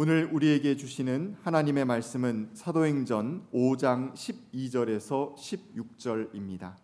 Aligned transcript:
오늘 0.00 0.30
우리에게 0.32 0.76
주시는 0.76 1.38
하나님의 1.42 1.84
말씀은 1.84 2.50
사도행전 2.52 3.48
5장 3.52 4.12
12절에서 4.12 5.34
16절입니다. 5.34 6.74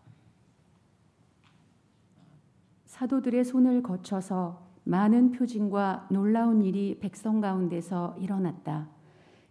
사도들의 2.86 3.44
손을 3.44 3.84
거쳐서 3.84 4.66
많은 4.82 5.30
표징과 5.30 6.08
놀라운 6.10 6.60
일이 6.60 6.98
백성 6.98 7.40
가운데서 7.40 8.16
일어났다. 8.18 8.88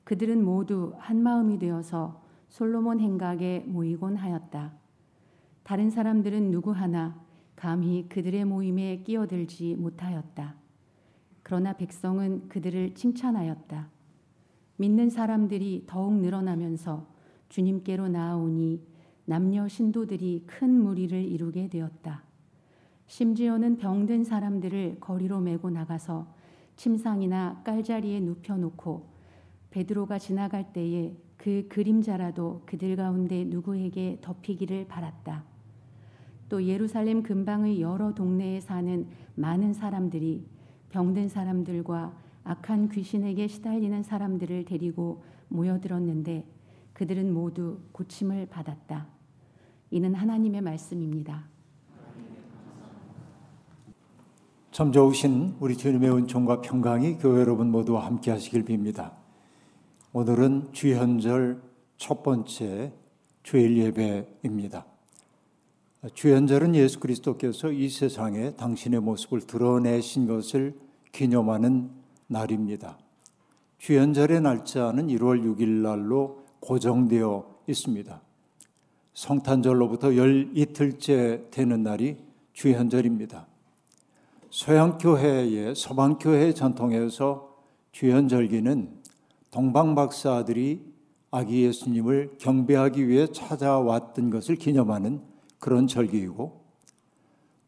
그들은 0.04 0.44
모두 0.44 0.94
한 0.98 1.24
마음이 1.24 1.58
되어서 1.58 2.22
솔로몬 2.50 3.00
행각에 3.00 3.64
모이곤 3.66 4.18
하였다. 4.18 4.74
다른 5.64 5.90
사람들은 5.90 6.52
누구 6.52 6.72
하나 6.72 7.18
감히 7.56 8.10
그들의 8.10 8.44
모임에 8.44 9.04
끼어들지 9.04 9.76
못하였다. 9.76 10.63
그러나 11.44 11.74
백성은 11.74 12.48
그들을 12.50 12.96
칭찬하였다. 12.96 13.90
믿는 14.78 15.10
사람들이 15.10 15.84
더욱 15.86 16.16
늘어나면서 16.16 17.06
주님께로 17.50 18.08
나아오니 18.08 18.82
남녀 19.26 19.68
신도들이 19.68 20.46
큰 20.48 20.70
무리를 20.70 21.18
이루게 21.24 21.70
되었다. 21.70 22.24
심지어는 23.08 23.78
병든 23.78 24.24
사람들을 24.24 24.98
거리로 25.00 25.40
메고 25.40 25.70
나가서 25.70 26.28
침상이나 26.76 27.62
깔자리에 27.64 28.22
눕혀놓고 28.22 29.08
베드로가 29.70 30.20
지나갈 30.20 30.74
때에 30.74 31.16
그 31.38 31.68
그림자라도 31.70 32.64
그들 32.66 32.96
가운데 32.96 33.44
누구에게 33.44 34.20
덮이기를 34.22 34.88
바랐다. 34.88 35.44
또 36.50 36.64
예루살렘 36.64 37.24
근방의 37.24 37.82
여러 37.82 38.14
동네에 38.14 38.60
사는 38.60 39.08
많은 39.36 39.74
사람들이 39.74 40.46
병든 40.94 41.28
사람들과 41.28 42.14
악한 42.44 42.90
귀신에게 42.90 43.48
시달리는 43.48 44.04
사람들을 44.04 44.66
데리고 44.66 45.24
모여들었는데 45.48 46.46
그들은 46.94 47.34
모두 47.34 47.80
고침을 47.92 48.46
받았다. 48.46 49.08
이는 49.90 50.14
하나님의 50.14 50.62
말씀입니다. 50.62 51.46
참 54.70 54.92
좋으신 54.92 55.56
우리 55.60 55.76
주님의 55.76 56.12
은총과 56.16 56.62
평강이 56.62 57.18
교회 57.18 57.42
여러분 57.42 57.72
모두와 57.72 58.06
함께 58.06 58.30
하시길 58.30 58.64
빕니다. 58.64 59.14
오늘은 60.14 60.74
주현절 60.74 61.60
첫 61.98 62.22
번째 62.22 62.94
주일 63.42 63.78
예배입니다. 63.78 64.93
주현절은 66.12 66.76
예수 66.76 67.00
그리스도께서 67.00 67.72
이 67.72 67.88
세상에 67.88 68.52
당신의 68.52 69.00
모습을 69.00 69.42
드러내신 69.42 70.28
것을 70.28 70.76
기념하는 71.14 71.92
날입니다. 72.28 72.98
주현절의 73.78 74.42
날짜는 74.42 75.08
1월 75.08 75.44
6일 75.46 75.82
날로 75.82 76.44
고정되어 76.60 77.56
있습니다. 77.68 78.22
성탄절로부터 79.14 80.18
열 80.18 80.52
이틀째 80.54 81.46
되는 81.52 81.84
날이 81.84 82.18
주현절입니다. 82.52 83.48
서양교회의 84.50 85.74
서방교회 85.74 86.54
전통에서 86.54 87.56
주현절기는 87.94 88.90
동방박사들이 89.52 90.82
아기 91.32 91.64
예수님을 91.64 92.36
경배하기 92.40 93.08
위해 93.08 93.28
찾아왔던 93.28 94.30
것을 94.32 94.56
기념하는 94.56 95.33
그런 95.64 95.88
절기이고 95.88 96.62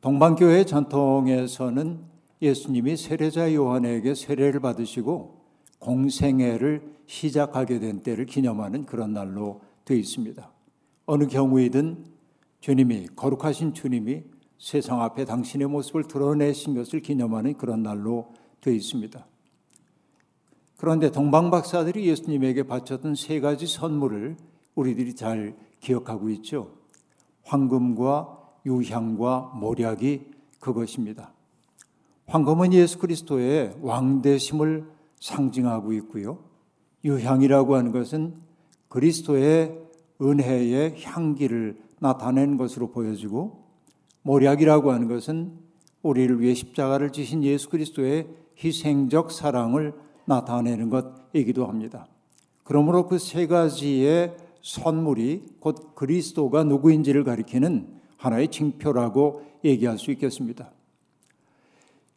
동방교회 0.02 0.66
전통에서는 0.66 2.02
예수님이 2.42 2.98
세례자 2.98 3.54
요한에게 3.54 4.16
세례를 4.16 4.60
받으시고 4.60 5.46
공생애를 5.80 6.94
시작하게 7.06 7.80
된 7.80 8.04
때를 8.04 8.26
기념하는 8.26 8.86
그런 8.86 9.14
날로 9.14 9.62
되어 9.86 9.96
있습니다. 9.96 10.52
어느 11.06 11.28
경우이든 11.28 12.04
주님이 12.60 13.08
거룩하신 13.16 13.74
주님이 13.74 14.24
세상 14.60 15.02
앞에 15.02 15.24
당신의 15.24 15.68
모습을 15.70 16.04
드러내신 16.10 16.76
것을 16.76 17.00
기념하는 17.00 17.54
그런 17.54 17.82
날로 17.82 18.34
되어 18.60 18.74
있습니다. 18.74 19.26
그런데 20.76 21.12
동방 21.12 21.50
박사들이 21.50 22.06
예수님에게 22.10 22.64
바쳤던 22.64 23.16
세 23.16 23.40
가지 23.40 23.66
선물을 23.66 24.36
우리들이 24.76 25.16
잘 25.16 25.56
기억하고 25.80 26.30
있죠. 26.32 26.84
황금과 27.46 28.38
유향과 28.66 29.54
모략이 29.56 30.26
그것입니다. 30.60 31.32
황금은 32.28 32.74
예수 32.74 32.98
그리스도의 33.00 33.78
왕대심을 33.82 34.86
상징하고 35.20 35.94
있고요. 35.94 36.40
유향이라고 37.04 37.76
하는 37.76 37.92
것은 37.92 38.36
그리스도의 38.90 39.80
은혜의 40.22 41.04
향기를 41.04 41.80
나타낸 42.00 42.58
것으로 42.58 42.90
보여지고 42.92 43.64
모략이라고 44.24 44.92
하는 44.92 45.08
것은 45.08 45.54
우리를 46.02 46.40
위해 46.42 46.54
십자가를 46.54 47.12
지신 47.12 47.44
예수 47.44 47.70
그리스도의 47.70 48.28
희생적 48.64 49.32
사랑을 49.32 49.94
나타내는 50.26 50.90
것이기도 50.90 51.68
합니다. 51.68 52.08
그러므로 52.64 53.08
그 53.08 53.20
세 53.20 53.46
가지의 53.46 54.36
선물이 54.66 55.44
곧 55.60 55.94
그리스도가 55.94 56.64
누구인지를 56.64 57.24
가리키는 57.24 57.88
하나의 58.18 58.48
징표라고 58.48 59.44
얘기할 59.64 60.00
수 60.00 60.10
있겠습니다. 60.10 60.72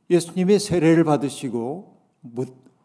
예수님이 0.09 0.59
세례를 0.59 1.05
받으시고 1.05 1.95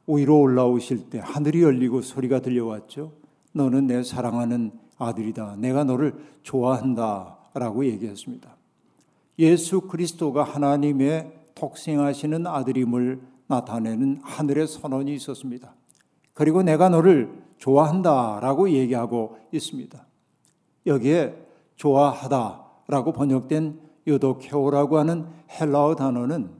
위로 0.07 0.41
올라오실 0.41 1.09
때 1.09 1.21
하늘이 1.23 1.63
열리고 1.63 2.01
소리가 2.01 2.41
들려왔죠. 2.41 3.13
너는 3.53 3.87
내 3.87 4.03
사랑하는 4.03 4.73
아들이다. 4.97 5.55
내가 5.59 5.85
너를 5.85 6.13
좋아한다. 6.41 7.37
라고 7.53 7.85
얘기했습니다. 7.85 8.57
예수 9.39 9.81
그리스도가 9.81 10.43
하나님의 10.43 11.31
독생하시는 11.55 12.45
아들임을 12.47 13.21
나타내는 13.47 14.19
하늘의 14.23 14.67
선언이 14.67 15.13
있었습니다. 15.13 15.73
그리고 16.33 16.63
내가 16.63 16.89
너를 16.89 17.42
좋아한다라고 17.63 18.69
얘기하고 18.71 19.37
있습니다. 19.53 20.05
여기에 20.85 21.47
좋아하다라고 21.77 23.13
번역된 23.13 23.79
요도케오라고 24.05 24.97
하는 24.97 25.27
헬라어 25.49 25.95
단어는 25.95 26.51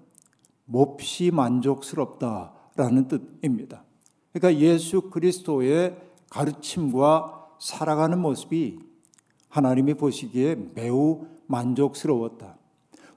몹시 0.64 1.30
만족스럽다라는 1.32 3.10
뜻입니다. 3.10 3.84
그러니까 4.32 4.62
예수 4.62 5.10
그리스도의 5.10 5.98
가르침과 6.30 7.48
살아가는 7.60 8.18
모습이 8.18 8.80
하나님이 9.50 9.96
보시기에 9.96 10.56
매우 10.74 11.28
만족스러웠다. 11.48 12.58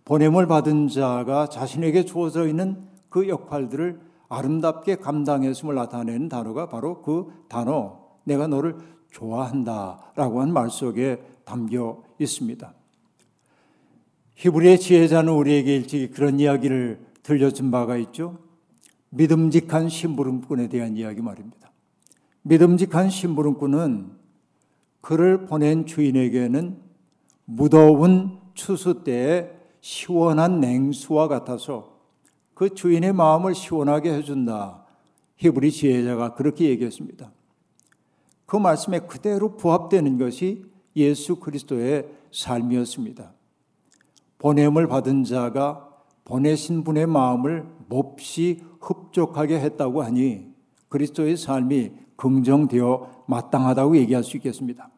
보냄을 0.05 0.49
받은 0.49 0.89
자가 0.89 1.49
자신에게 1.49 2.05
주어져 2.05 2.49
있는 2.49 2.85
그 3.09 3.29
역할들을 3.29 4.01
아름답게 4.29 4.97
감당했음을 4.97 5.75
나타내는 5.75 6.29
단어가 6.29 6.69
바로 6.69 7.03
그 7.03 7.33
단어, 7.49 8.01
내가 8.25 8.47
너를 8.47 8.77
좋아한다 9.11 10.13
라고 10.17 10.41
한 10.41 10.51
말 10.51 10.71
속에 10.71 11.23
담겨 11.45 12.03
있습니다. 12.19 12.75
히브리의 14.35 14.81
지혜자는 14.81 15.33
우리에게 15.33 15.77
일찍 15.77 16.13
그런 16.13 16.39
이야기를 16.41 17.07
들려준 17.23 17.71
바가 17.71 17.97
있죠. 17.99 18.39
믿음직한 19.11 19.89
심부름꾼에 19.89 20.69
대한 20.69 20.97
이야기 20.97 21.23
말입니다. 21.23 21.71
믿음직한 22.43 23.09
심부름꾼은 23.09 24.11
그를 25.01 25.47
보낸 25.47 25.87
주인에게는 25.87 26.77
무더운 27.45 28.39
추수 28.55 29.05
때에 29.05 29.51
시원한 29.81 30.61
냉수와 30.61 31.29
같아서 31.29 31.96
그 32.57 32.73
주인의 32.73 33.13
마음을 33.13 33.55
시원하게 33.55 34.15
해준다. 34.15 34.83
히브리 35.37 35.71
지혜자가 35.71 36.33
그렇게 36.33 36.71
얘기했습니다. 36.71 37.31
그 38.47 38.57
말씀에 38.57 39.01
그대로 39.01 39.59
부합되는 39.59 40.17
것이 40.17 40.65
예수 40.97 41.37
그리스도의 41.37 42.09
삶이었습니다. 42.33 43.31
보냄을 44.39 44.87
받은 44.87 45.25
자가 45.25 45.87
보내신 46.25 46.83
분의 46.83 47.07
마음을 47.09 47.67
몹시 47.91 48.63
흡족하게 48.81 49.61
했다고 49.61 50.03
하니 50.03 50.47
그리스도의 50.89 51.37
삶이 51.37 51.93
긍정되어 52.17 53.25
마땅하다고 53.27 53.99
얘기할 53.99 54.25
수 54.25 54.39
있겠습니다. 54.39 54.89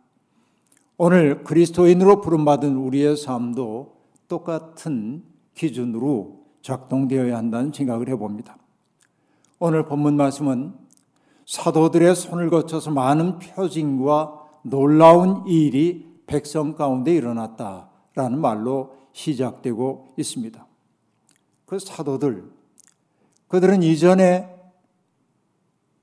오늘 0.97 1.43
그리스도인으로 1.43 2.21
부름받은 2.21 2.77
우리의 2.77 3.17
삶도 3.17 3.97
똑같은 4.29 5.25
기준으로 5.55 6.38
작동되어야 6.63 7.37
한다는 7.37 7.73
생각을 7.73 8.09
해봅니다. 8.09 8.57
오늘 9.59 9.85
본문 9.85 10.17
말씀은 10.17 10.75
사도들의 11.47 12.15
손을 12.15 12.51
거쳐서 12.51 12.91
많은 12.91 13.39
표징과 13.39 14.39
놀라운 14.63 15.47
일이 15.47 16.07
백성 16.27 16.75
가운데 16.75 17.15
일어났다라는 17.15 18.39
말로 18.39 18.97
시작되고 19.13 20.15
있습니다. 20.17 20.67
그 21.65 21.79
사도들, 21.79 22.45
그들은 23.49 23.83
이전에 23.83 24.55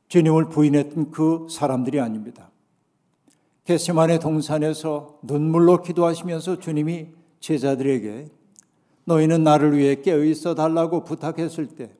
주님을 0.07 0.49
부인했던 0.49 1.11
그 1.11 1.47
사람들이 1.49 1.99
아닙니다. 1.99 2.49
게세만의 3.65 4.19
동산에서 4.19 5.19
눈물로 5.23 5.81
기도하시면서 5.81 6.59
주님이 6.59 7.09
제자들에게 7.39 8.29
너희는 9.05 9.43
나를 9.43 9.77
위해 9.77 10.01
깨어 10.01 10.23
있어 10.23 10.55
달라고 10.55 11.03
부탁했을 11.03 11.67
때 11.67 11.91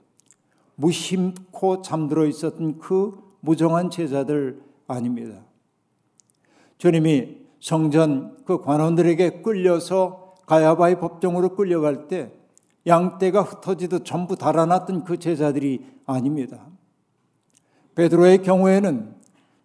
무심코 0.76 1.82
잠들어 1.82 2.26
있었던 2.26 2.80
그 2.80 3.14
무정한 3.40 3.90
제자들 3.90 4.62
아닙니다. 4.88 5.42
주님이 6.78 7.38
성전 7.60 8.38
그 8.46 8.62
관원들에게 8.62 9.42
끌려서 9.42 10.36
가야바의 10.46 11.00
법정으로 11.00 11.56
끌려갈 11.56 12.08
때 12.08 12.32
양떼가 12.86 13.42
흩어지듯 13.42 14.06
전부 14.06 14.36
달아났던 14.36 15.06
그 15.06 15.18
제자들이 15.18 15.86
아닙니다. 16.06 16.68
베드로의 17.96 18.44
경우에는 18.44 19.16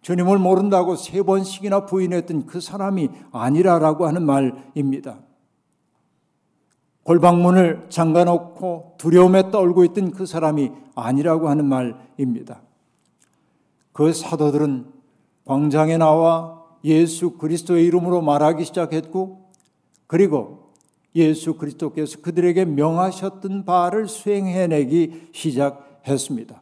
주님을 0.01 0.39
모른다고 0.39 0.95
세 0.95 1.21
번씩이나 1.21 1.85
부인했던 1.85 2.47
그 2.47 2.59
사람이 2.59 3.09
아니라라고 3.31 4.07
하는 4.07 4.25
말입니다. 4.25 5.19
골방문을 7.03 7.87
잠가놓고 7.89 8.95
두려움에 8.97 9.49
떨고 9.51 9.83
있던 9.85 10.11
그 10.11 10.25
사람이 10.25 10.71
아니라고 10.95 11.49
하는 11.49 11.65
말입니다. 11.65 12.61
그 13.91 14.13
사도들은 14.13 14.85
광장에 15.45 15.97
나와 15.97 16.61
예수 16.83 17.31
그리스도의 17.37 17.85
이름으로 17.85 18.21
말하기 18.21 18.63
시작했고, 18.65 19.49
그리고 20.07 20.71
예수 21.15 21.55
그리스도께서 21.55 22.21
그들에게 22.21 22.65
명하셨던 22.65 23.65
바를 23.65 24.07
수행해내기 24.07 25.29
시작했습니다. 25.33 26.61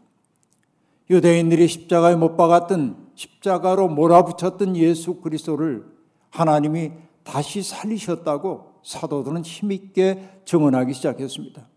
유대인들이 1.09 1.67
십자가에 1.67 2.15
못 2.15 2.35
박았던 2.35 3.09
십자가로 3.15 3.89
몰아붙였던 3.89 4.75
예수 4.77 5.15
그리스도를 5.15 5.85
하나님이 6.29 6.91
다시 7.23 7.61
살리셨다고 7.61 8.68
사도들은 8.83 9.43
힘있게 9.43 10.41
증언하기 10.45 10.93
시작했습니다. 10.93 11.67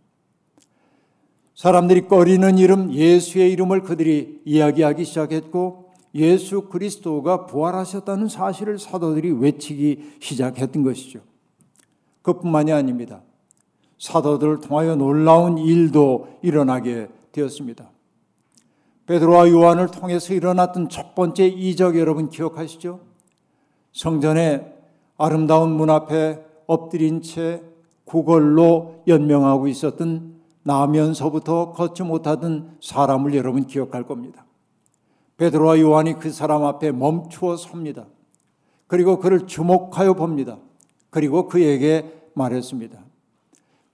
사람들이 1.55 2.09
꺼리는 2.09 2.59
이름 2.59 2.93
예수의 2.93 3.53
이름을 3.53 3.83
그들이 3.83 4.41
이야기하기 4.45 5.05
시작했고 5.05 5.93
예수 6.15 6.69
그리스도가 6.69 7.47
부활하셨다는 7.47 8.29
사실을 8.29 8.79
사도들이 8.79 9.31
외치기 9.33 10.17
시작했던 10.21 10.83
것이죠. 10.83 11.21
그뿐만이 12.23 12.73
아닙니다. 12.73 13.23
사도들을 13.99 14.61
통하여 14.61 14.97
놀라운 14.97 15.59
일도 15.59 16.39
일어나게 16.43 17.09
되었습니다. 17.33 17.91
베드로와 19.07 19.51
요한을 19.51 19.89
통해서 19.89 20.35
일어났던 20.35 20.89
첫 20.89 21.15
번째 21.15 21.47
이적 21.47 21.99
여러분 21.99 22.29
기억하시죠? 22.29 23.01
성전의 23.93 24.73
아름다운 25.19 25.73
문 25.73 25.91
앞에 25.91 26.52
엎드린 26.67 27.23
채 27.23 27.63
구걸로 28.05 29.03
연명하고 29.07 29.69
있었던 29.69 30.35
나면서부터 30.65 31.73
걷지 31.73 32.03
못하던 32.03 32.77
사람을 32.81 33.35
여러분 33.35 33.67
기억할 33.67 34.05
겁니다. 34.05 34.45
베드로와 35.37 35.81
요한이 35.81 36.19
그 36.19 36.31
사람 36.31 36.65
앞에 36.65 36.93
멈추어 36.93 37.57
섭니다. 37.57 38.07
그리고 38.87 39.19
그를 39.19 39.47
주목하여 39.47 40.15
봅니다. 40.15 40.59
그리고 41.11 41.49
그에게 41.49 42.23
말했습니다. 42.35 42.99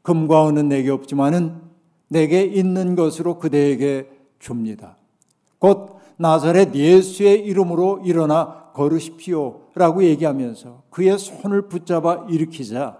금과 0.02 0.48
은은 0.48 0.68
내게 0.68 0.90
없지만은 0.90 1.60
내게 2.08 2.42
있는 2.42 2.96
것으로 2.96 3.38
그대에게 3.38 4.10
줍니다. 4.38 4.96
곧 5.58 5.96
나사렛 6.16 6.74
예수의 6.74 7.44
이름으로 7.46 8.00
일어나 8.04 8.67
걸으십시오. 8.78 9.62
라고 9.74 10.04
얘기하면서 10.04 10.84
그의 10.90 11.18
손을 11.18 11.62
붙잡아 11.62 12.26
일으키자 12.30 12.98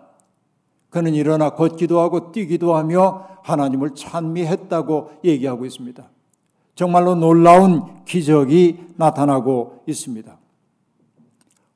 그는 0.91 1.15
일어나 1.15 1.51
걷기도 1.51 2.01
하고 2.01 2.33
뛰기도 2.33 2.75
하며 2.75 3.29
하나님을 3.45 3.95
찬미했다고 3.95 5.21
얘기하고 5.25 5.65
있습니다. 5.65 6.09
정말로 6.75 7.15
놀라운 7.15 8.05
기적이 8.05 8.87
나타나고 8.97 9.85
있습니다. 9.87 10.37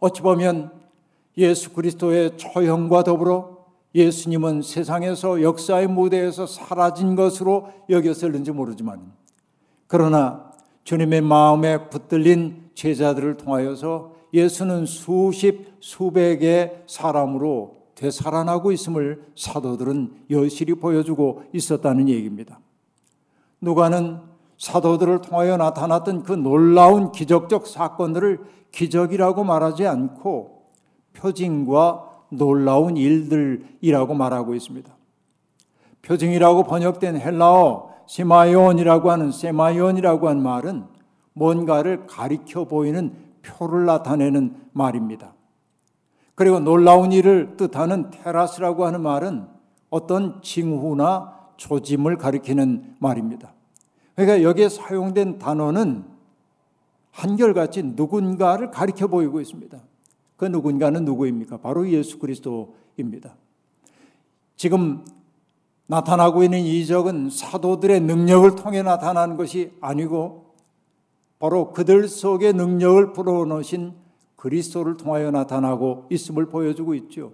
어찌 0.00 0.20
보면 0.22 0.72
예수 1.38 1.72
그리스도의 1.72 2.36
처형과 2.36 3.04
더불어 3.04 3.62
예수님은 3.94 4.62
세상에서 4.62 5.42
역사의 5.42 5.86
무대에서 5.86 6.46
사라진 6.46 7.14
것으로 7.14 7.68
여겼을는지 7.88 8.50
모르지만 8.50 9.12
그러나 9.86 10.51
주님의 10.84 11.20
마음에 11.20 11.88
붙들린 11.88 12.70
제자들을 12.74 13.36
통하여서 13.36 14.12
예수는 14.34 14.86
수십 14.86 15.72
수백의 15.80 16.84
사람으로 16.86 17.82
되살아나고 17.94 18.72
있음을 18.72 19.22
사도들은 19.36 20.24
여실히 20.30 20.74
보여주고 20.74 21.44
있었다는 21.52 22.08
얘기입니다. 22.08 22.58
누가는 23.60 24.20
사도들을 24.58 25.20
통하여 25.20 25.56
나타났던 25.56 26.22
그 26.22 26.32
놀라운 26.32 27.12
기적적 27.12 27.66
사건들을 27.66 28.40
기적이라고 28.72 29.44
말하지 29.44 29.86
않고 29.86 30.62
표징과 31.12 32.08
놀라운 32.30 32.96
일들이라고 32.96 34.14
말하고 34.14 34.54
있습니다. 34.54 34.90
표징이라고 36.02 36.64
번역된 36.64 37.20
헬라어 37.20 37.91
세마이온이라고 38.06 39.10
하는 39.10 39.32
세마이온이라고 39.32 40.28
하는 40.28 40.42
말은 40.42 40.84
뭔가를 41.34 42.06
가리켜 42.06 42.64
보이는 42.64 43.14
표를 43.42 43.86
나타내는 43.86 44.56
말입니다. 44.72 45.34
그리고 46.34 46.60
놀라운 46.60 47.12
일을 47.12 47.56
뜻하는 47.56 48.10
테라스라고 48.10 48.86
하는 48.86 49.00
말은 49.02 49.46
어떤 49.90 50.40
징후나 50.42 51.32
조짐을 51.56 52.16
가리키는 52.16 52.96
말입니다. 52.98 53.52
그러니까 54.14 54.42
여기에 54.42 54.68
사용된 54.68 55.38
단어는 55.38 56.04
한결같이 57.10 57.82
누군가를 57.82 58.70
가리켜 58.70 59.06
보이고 59.06 59.40
있습니다. 59.40 59.78
그 60.36 60.46
누군가는 60.46 61.04
누구입니까? 61.04 61.58
바로 61.58 61.88
예수 61.88 62.18
그리스도입니다. 62.18 63.36
지금 64.56 65.04
나타나고 65.86 66.42
있는 66.42 66.60
이적은 66.60 67.30
사도들의 67.30 68.00
능력을 68.00 68.54
통해 68.56 68.82
나타나는 68.82 69.36
것이 69.36 69.72
아니고 69.80 70.54
바로 71.38 71.72
그들 71.72 72.08
속에 72.08 72.52
능력을 72.52 73.12
불어넣으신 73.12 73.94
그리스도를 74.36 74.96
통하여 74.96 75.30
나타나고 75.30 76.06
있음을 76.10 76.46
보여주고 76.46 76.94
있죠. 76.94 77.32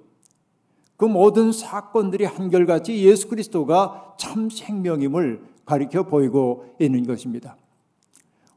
그 0.97 1.05
모든 1.05 1.53
사건들이 1.53 2.25
한결같이 2.25 3.05
예수 3.05 3.29
그리스도가 3.29 4.17
참 4.19 4.51
생명임을 4.51 5.43
가리켜 5.65 6.05
보이고 6.05 6.75
있는 6.81 7.07
것입니다. 7.07 7.57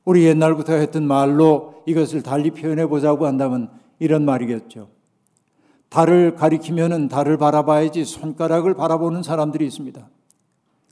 우리 0.03 0.25
옛날부터 0.25 0.73
했던 0.73 1.05
말로 1.05 1.83
이것을 1.85 2.23
달리 2.23 2.51
표현해 2.51 2.87
보자고 2.87 3.27
한다면 3.27 3.69
이런 3.99 4.25
말이겠죠. 4.25 4.89
달을 5.91 6.35
가리키면은 6.35 7.09
달을 7.09 7.37
바라봐야지 7.37 8.05
손가락을 8.05 8.75
바라보는 8.75 9.23
사람들이 9.23 9.67
있습니다. 9.67 10.07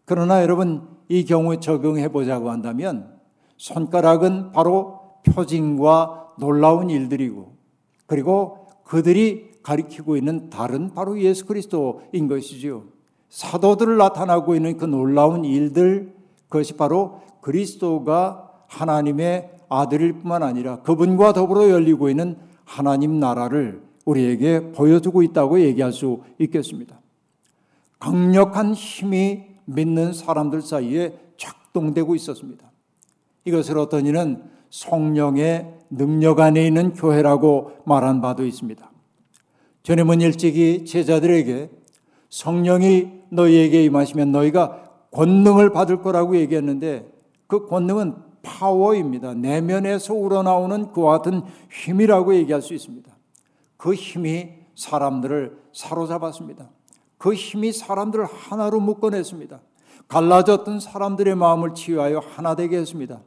그러나 0.03 0.41
여러분 0.43 0.89
이 1.07 1.23
경우에 1.23 1.61
적용해 1.61 2.09
보자고 2.09 2.51
한다면 2.51 3.17
손가락은 3.55 4.51
바로 4.51 4.99
표징과 5.23 6.33
놀라운 6.37 6.89
일들이고 6.89 7.53
그리고 8.07 8.67
그들이 8.83 9.51
가리키고 9.63 10.17
있는 10.17 10.49
달은 10.49 10.93
바로 10.93 11.17
예수 11.21 11.45
그리스도인 11.45 12.27
것이지요. 12.27 12.83
사도들을 13.29 13.95
나타나고 13.97 14.55
있는 14.55 14.75
그 14.75 14.83
놀라운 14.83 15.45
일들 15.45 16.13
그것이 16.49 16.75
바로 16.75 17.21
그리스도가 17.39 18.51
하나님의 18.67 19.49
아들일 19.69 20.13
뿐만 20.13 20.43
아니라 20.43 20.81
그분과 20.81 21.31
더불어 21.31 21.69
열리고 21.69 22.09
있는 22.09 22.37
하나님 22.65 23.19
나라를 23.19 23.88
우리에게 24.09 24.71
보여주고 24.71 25.21
있다고 25.23 25.61
얘기할 25.61 25.93
수 25.93 26.21
있겠습니다. 26.39 26.99
강력한 27.99 28.73
힘이 28.73 29.45
믿는 29.65 30.13
사람들 30.13 30.61
사이에 30.61 31.19
작동되고 31.37 32.15
있었습니다. 32.15 32.71
이것을 33.45 33.77
어떤 33.77 34.05
이는 34.05 34.43
성령의 34.69 35.73
능력 35.89 36.39
안에 36.39 36.65
있는 36.65 36.93
교회라고 36.93 37.71
말한 37.85 38.21
바도 38.21 38.45
있습니다. 38.45 38.89
주님은 39.83 40.21
일찍이 40.21 40.85
제자들에게 40.85 41.69
성령이 42.29 43.07
너희에게 43.29 43.83
임하시면 43.85 44.31
너희가 44.31 44.83
권능을 45.11 45.71
받을 45.71 46.01
거라고 46.01 46.37
얘기했는데 46.37 47.07
그 47.47 47.65
권능은 47.65 48.15
파워입니다. 48.43 49.33
내면에서 49.33 50.13
우러나오는 50.13 50.91
그와 50.91 51.17
같은 51.17 51.41
힘이라고 51.71 52.35
얘기할 52.35 52.61
수 52.61 52.73
있습니다. 52.73 53.18
그 53.79 53.93
힘이 53.93 54.49
사람들을 54.75 55.57
사로잡았습니다. 55.71 56.69
그 57.17 57.33
힘이 57.33 57.71
사람들을 57.71 58.25
하나로 58.25 58.81
묶어냈습니다. 58.81 59.61
갈라졌던 60.09 60.81
사람들의 60.81 61.33
마음을 61.35 61.73
치유하여 61.73 62.19
하나 62.19 62.55
되게 62.55 62.77
했습니다. 62.77 63.21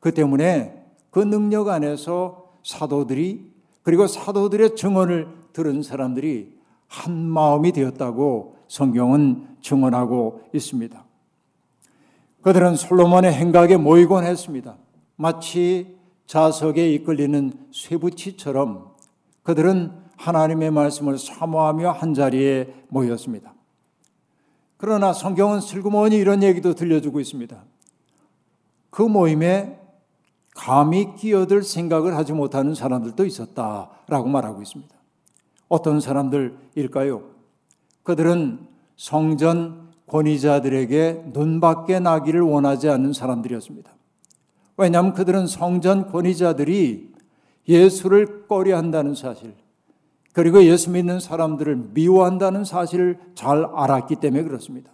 그 0.00 0.14
때문에 0.14 0.86
그 1.10 1.18
능력 1.18 1.68
안에서 1.68 2.54
사도들이 2.64 3.52
그리고 3.82 4.06
사도들의 4.06 4.74
증언을 4.74 5.28
들은 5.52 5.82
사람들이 5.82 6.58
한 6.86 7.12
마음이 7.12 7.72
되었다고 7.72 8.56
성경은 8.68 9.58
증언하고 9.60 10.44
있습니다. 10.54 11.04
그들은 12.40 12.76
솔로몬의 12.76 13.34
행각에 13.34 13.76
모이곤 13.76 14.24
했습니다. 14.24 14.78
마치 15.16 15.98
자석에 16.24 16.90
이끌리는 16.94 17.52
쇠붙이처럼 17.70 18.89
그들은 19.50 19.90
하나님의 20.16 20.70
말씀을 20.70 21.18
사모하며 21.18 21.90
한 21.90 22.14
자리에 22.14 22.72
모였습니다. 22.88 23.52
그러나 24.76 25.12
성경은 25.12 25.60
슬그머니 25.60 26.16
이런 26.16 26.44
얘기도 26.44 26.74
들려주고 26.74 27.18
있습니다. 27.18 27.60
그 28.90 29.02
모임에 29.02 29.80
감히 30.54 31.16
끼어들 31.16 31.64
생각을 31.64 32.16
하지 32.16 32.32
못하는 32.32 32.76
사람들도 32.76 33.24
있었다라고 33.26 34.28
말하고 34.28 34.62
있습니다. 34.62 34.94
어떤 35.68 35.98
사람들일까요? 35.98 37.22
그들은 38.04 38.68
성전 38.96 39.90
권위자들에게 40.06 41.24
눈밖에 41.32 41.98
나기를 41.98 42.40
원하지 42.42 42.88
않는 42.88 43.12
사람들이었습니다. 43.12 43.90
왜냐하면 44.76 45.12
그들은 45.12 45.48
성전 45.48 46.06
권위자들이 46.12 47.09
예수를 47.68 48.46
꺼려한다는 48.48 49.14
사실, 49.14 49.54
그리고 50.32 50.62
예수 50.64 50.90
믿는 50.90 51.20
사람들을 51.20 51.90
미워한다는 51.92 52.64
사실을 52.64 53.18
잘 53.34 53.64
알았기 53.64 54.16
때문에 54.16 54.44
그렇습니다. 54.44 54.90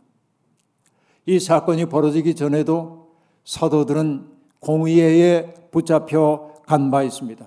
이 1.26 1.38
사건이 1.38 1.86
벌어지기 1.86 2.34
전에도 2.34 3.10
사도들은 3.44 4.28
공의회에 4.60 5.54
붙잡혀 5.70 6.54
간 6.66 6.90
바 6.90 7.02
있습니다. 7.02 7.46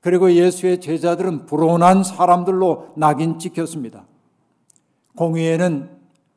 그리고 0.00 0.30
예수의 0.32 0.80
제자들은 0.80 1.46
불온한 1.46 2.04
사람들로 2.04 2.92
낙인 2.96 3.38
찍혔습니다. 3.38 4.06
공의회는 5.16 5.90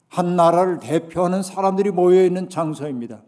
한 0.07 0.35
나라를 0.35 0.79
대표하는 0.79 1.43
사람들이 1.43 1.91
모여 1.91 2.23
있는 2.23 2.49
장소입니다. 2.49 3.21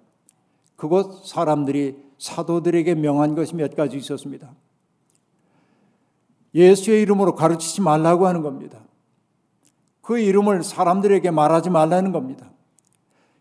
그곳 0.76 1.26
사람들이 1.28 1.98
사도들에게 2.22 2.94
명한 2.96 3.34
것이 3.34 3.56
몇 3.56 3.76
가지 3.76 3.98
있었습니다. 3.98 4.48
예수의 6.54 7.02
이름으로 7.02 7.34
가르치지 7.34 7.82
말라고 7.82 8.28
하는 8.28 8.44
겁니다. 8.44 8.78
그 10.02 10.20
이름을 10.20 10.64
사람들에게 10.64 11.32
말하지 11.32 11.72
말라는 11.72 12.12
겁니다. 12.12 12.52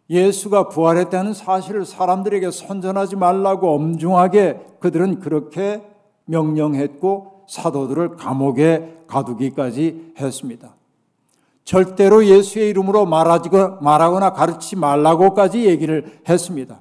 예수가 0.09 0.71
부활했다는 0.71 1.35
사실을 1.35 1.85
사람들에게 1.85 2.51
선전하지 2.51 3.17
말라고 3.17 3.75
엄중하게 3.75 4.61
그들은 4.81 5.21
그렇게 5.21 5.83
명령했고 6.25 7.45
사도들을 7.49 8.17
감옥에 8.17 9.05
가두기까지 9.07 10.15
했습니다. 10.19 10.75
절대로 11.65 12.25
예수의 12.25 12.71
이름으로 12.71 13.05
말하거나 13.05 14.33
가르치지 14.33 14.77
말라고까지 14.77 15.67
얘기를 15.67 16.21
했습니다. 16.27 16.81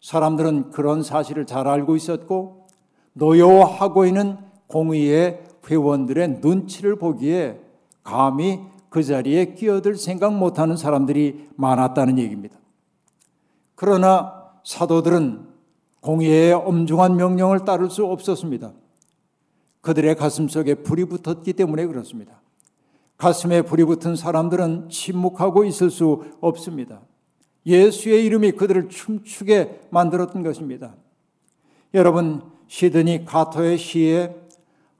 사람들은 0.00 0.70
그런 0.70 1.02
사실을 1.02 1.46
잘 1.46 1.68
알고 1.68 1.96
있었고 1.96 2.66
노여워하고 3.12 4.06
있는 4.06 4.38
공의의 4.66 5.42
회원들의 5.68 6.40
눈치를 6.40 6.96
보기에 6.96 7.60
감히 8.02 8.60
그 8.88 9.02
자리에 9.02 9.54
끼어들 9.54 9.96
생각 9.96 10.34
못하는 10.34 10.76
사람들이 10.76 11.48
많았다는 11.56 12.18
얘기입니다. 12.18 12.58
그러나 13.74 14.50
사도들은 14.64 15.48
공의의 16.00 16.52
엄중한 16.54 17.16
명령을 17.16 17.64
따를 17.64 17.90
수 17.90 18.04
없었습니다. 18.06 18.72
그들의 19.80 20.14
가슴 20.16 20.48
속에 20.48 20.74
불이 20.74 21.06
붙었기 21.06 21.52
때문에 21.52 21.86
그렇습니다. 21.86 22.40
가슴에 23.16 23.62
불이 23.62 23.84
붙은 23.84 24.16
사람들은 24.16 24.88
침묵하고 24.88 25.64
있을 25.64 25.90
수 25.90 26.24
없습니다. 26.40 27.00
예수의 27.66 28.24
이름이 28.24 28.52
그들을 28.52 28.88
춤추게 28.88 29.88
만들었던 29.90 30.42
것입니다. 30.42 30.94
여러분, 31.94 32.42
시드니 32.68 33.24
카터의 33.24 33.78
시에 33.78 34.34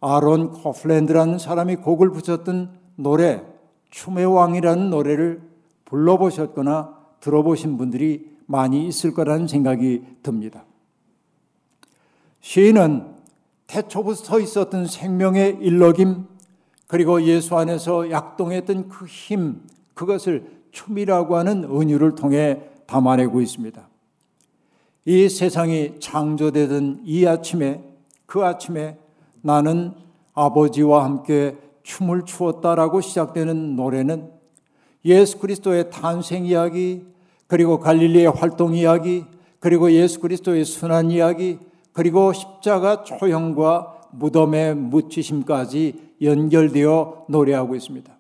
아론 0.01 0.51
코플랜드라는 0.51 1.39
사람이 1.39 1.77
곡을 1.77 2.11
붙였던 2.11 2.71
노래, 2.97 3.43
춤의 3.91 4.27
왕이라는 4.27 4.91
노래를 4.91 5.43
불러보셨거나 5.85 6.97
들어보신 7.21 7.77
분들이 7.77 8.31
많이 8.47 8.87
있을 8.87 9.15
거라는 9.15 9.47
생각이 9.47 10.03
듭니다. 10.23 10.65
시인은 12.41 13.15
태초부터 13.67 14.41
있었던 14.41 14.87
생명의 14.87 15.59
일러김, 15.61 16.27
그리고 16.89 17.23
예수 17.23 17.57
안에서 17.57 18.11
약동했던 18.11 18.89
그 18.89 19.07
힘, 19.07 19.63
그것을 19.95 20.60
춤이라고 20.73 21.37
하는 21.37 21.65
은유를 21.65 22.15
통해 22.15 22.61
담아내고 22.87 23.41
있습니다. 23.41 23.89
이 25.07 25.29
세상이 25.29 26.01
창조되던 26.01 27.03
이 27.05 27.27
아침에, 27.27 27.83
그 28.27 28.45
아침에 28.45 28.97
나는 29.43 29.93
아버지와 30.35 31.05
함께 31.05 31.57
춤을 31.83 32.25
추었다라고 32.25 33.01
시작되는 33.01 33.77
노래는 33.77 34.31
예수 35.05 35.39
그리스도의 35.39 35.91
탄생 35.91 36.45
이야기, 36.45 37.05
그리고 37.47 37.81
갈릴리의 37.81 38.27
활동 38.27 38.75
이야기, 38.75 39.25
그리고 39.59 39.91
예수 39.91 40.21
그리스도의 40.21 40.65
순환 40.65 41.11
이야기, 41.11 41.59
그리고 41.93 42.33
십자가 42.33 43.03
초형과 43.03 44.09
무덤의 44.13 44.75
묻히심까지 44.77 46.11
연결되어 46.23 47.25
노래하고 47.29 47.75
있습니다. 47.75 48.20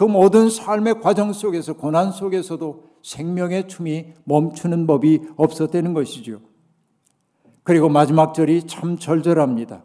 그 0.00 0.04
모든 0.04 0.48
삶의 0.48 1.02
과정 1.02 1.30
속에서 1.30 1.74
고난 1.74 2.10
속에서도 2.10 2.84
생명의 3.02 3.68
춤이 3.68 4.14
멈추는 4.24 4.86
법이 4.86 5.20
없었다는 5.36 5.92
것이죠. 5.92 6.40
그리고 7.64 7.90
마지막 7.90 8.32
절이 8.32 8.66
참 8.66 8.96
절절합니다. 8.96 9.84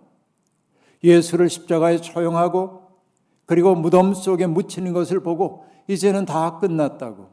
예수를 1.03 1.49
십자가에 1.49 1.99
처형하고 1.99 2.83
그리고 3.45 3.75
무덤 3.75 4.13
속에 4.13 4.47
묻히는 4.47 4.93
것을 4.93 5.19
보고 5.19 5.65
이제는 5.89 6.25
다 6.25 6.59
끝났다고. 6.59 7.27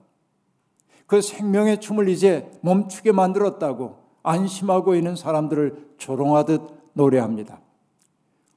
그 1.07 1.23
생명의 1.23 1.81
춤을 1.81 2.09
이제 2.09 2.51
멈추게 2.63 3.13
만들었다고 3.13 3.95
안심하고 4.25 4.97
있는 4.97 5.15
사람들을 5.15 5.95
조롱하듯 5.99 6.63
노래합니다. 6.95 7.61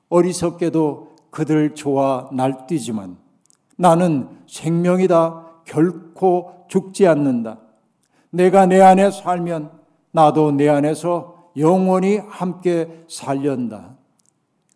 어리석게도 0.10 1.16
그들 1.30 1.76
좋아 1.76 2.28
날뛰지만 2.34 3.24
나는 3.76 4.30
생명이다 4.48 5.46
결코 5.66 6.66
죽지 6.68 7.08
않는다. 7.08 7.60
내가 8.30 8.66
내 8.66 8.82
안에 8.82 9.12
살면 9.12 9.72
나도 10.12 10.52
내 10.52 10.70
안에서 10.70 11.52
영원히 11.58 12.18
함께 12.18 13.06
살련다. 13.08 13.96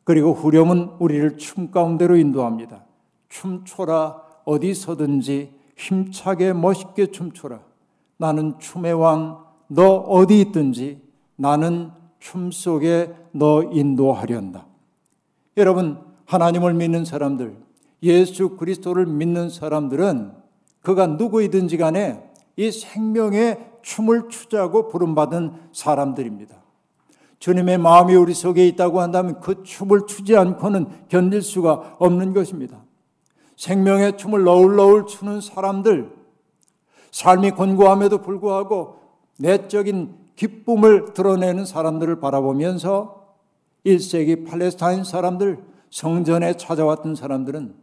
그리고 0.03 0.33
후렴은 0.33 0.95
우리를 0.99 1.37
춤 1.37 1.71
가운데로 1.71 2.17
인도합니다. 2.17 2.83
춤춰라 3.29 4.21
어디서든지 4.45 5.53
힘차게 5.77 6.53
멋있게 6.53 7.07
춤춰라. 7.07 7.59
나는 8.17 8.57
춤의 8.59 8.93
왕, 8.93 9.45
너 9.67 9.95
어디 9.95 10.41
있든지 10.41 11.01
나는 11.35 11.91
춤 12.19 12.51
속에 12.51 13.13
너 13.31 13.63
인도하련다. 13.63 14.65
여러분, 15.57 15.99
하나님을 16.25 16.73
믿는 16.73 17.05
사람들, 17.05 17.55
예수 18.03 18.55
그리스도를 18.55 19.05
믿는 19.05 19.49
사람들은 19.49 20.33
그가 20.81 21.07
누구이든지 21.07 21.77
간에 21.77 22.23
이 22.55 22.71
생명의 22.71 23.69
춤을 23.81 24.29
추자고 24.29 24.87
부름받은 24.87 25.53
사람들입니다. 25.71 26.59
주님의 27.39 27.77
마음이 27.77 28.15
우리 28.15 28.33
속에 28.33 28.67
있다고 28.67 28.99
한다면 28.99 29.39
그 29.39 29.63
춤을 29.63 30.07
추지 30.07 30.35
않고는 30.35 31.07
견딜 31.07 31.41
수가 31.41 31.95
없는 31.99 32.33
것입니다. 32.33 32.83
생명의 33.55 34.17
춤을 34.17 34.43
너울너울 34.43 35.05
추는 35.05 35.41
사람들, 35.41 36.11
삶이 37.11 37.51
곤고함에도 37.51 38.19
불구하고 38.21 38.99
내적인 39.37 40.15
기쁨을 40.35 41.13
드러내는 41.13 41.65
사람들을 41.65 42.19
바라보면서 42.19 43.35
1세기 43.85 44.47
팔레스타인 44.47 45.03
사람들, 45.03 45.63
성전에 45.89 46.53
찾아왔던 46.53 47.15
사람들은 47.15 47.73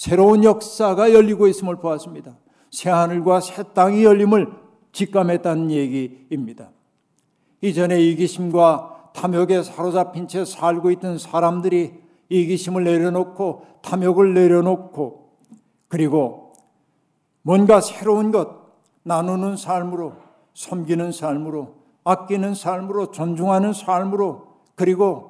새로운 0.00 0.44
역사가 0.44 1.12
열리고 1.12 1.46
있음을 1.46 1.76
보았습니다. 1.76 2.34
새하늘과 2.70 3.40
새 3.40 3.62
땅이 3.74 4.02
열림을 4.02 4.50
직감했다는 4.92 5.70
얘기입니다. 5.70 6.70
이전에 7.60 8.00
이기심과 8.00 9.10
탐욕에 9.14 9.62
사로잡힌 9.62 10.26
채 10.26 10.46
살고 10.46 10.90
있던 10.92 11.18
사람들이 11.18 11.92
이기심을 12.30 12.82
내려놓고 12.82 13.66
탐욕을 13.82 14.32
내려놓고 14.32 15.32
그리고 15.88 16.54
뭔가 17.42 17.82
새로운 17.82 18.30
것 18.30 18.48
나누는 19.02 19.58
삶으로 19.58 20.14
섬기는 20.54 21.12
삶으로 21.12 21.74
아끼는 22.04 22.54
삶으로 22.54 23.10
존중하는 23.10 23.74
삶으로 23.74 24.46
그리고 24.76 25.29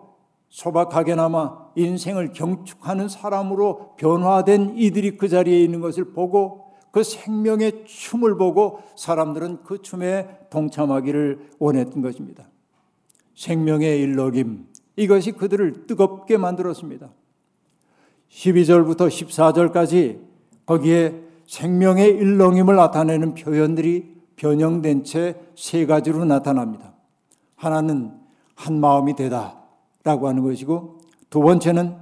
소박하게나마 0.50 1.70
인생을 1.76 2.32
경축하는 2.32 3.08
사람으로 3.08 3.94
변화된 3.96 4.74
이들이 4.76 5.16
그 5.16 5.28
자리에 5.28 5.62
있는 5.62 5.80
것을 5.80 6.12
보고 6.12 6.72
그 6.90 7.02
생명의 7.02 7.84
춤을 7.86 8.36
보고 8.36 8.80
사람들은 8.96 9.62
그 9.62 9.80
춤에 9.80 10.28
동참하기를 10.50 11.50
원했던 11.58 12.02
것입니다. 12.02 12.48
생명의 13.34 14.00
일러김 14.00 14.66
이것이 14.96 15.32
그들을 15.32 15.86
뜨겁게 15.86 16.36
만들었습니다. 16.36 17.10
12절부터 18.28 19.08
14절까지 19.08 20.20
거기에 20.66 21.22
생명의 21.46 22.10
일렁임을 22.10 22.76
나타내는 22.76 23.34
표현들이 23.34 24.20
변형된 24.36 25.04
채 25.04 25.36
세 25.60 25.84
가지로 25.84 26.24
나타납니다. 26.24 26.94
하나는 27.54 28.12
한 28.54 28.80
마음이 28.80 29.14
되다 29.14 29.59
라고 30.04 30.28
하는 30.28 30.42
것이고 30.42 30.98
두 31.28 31.40
번째는 31.40 31.96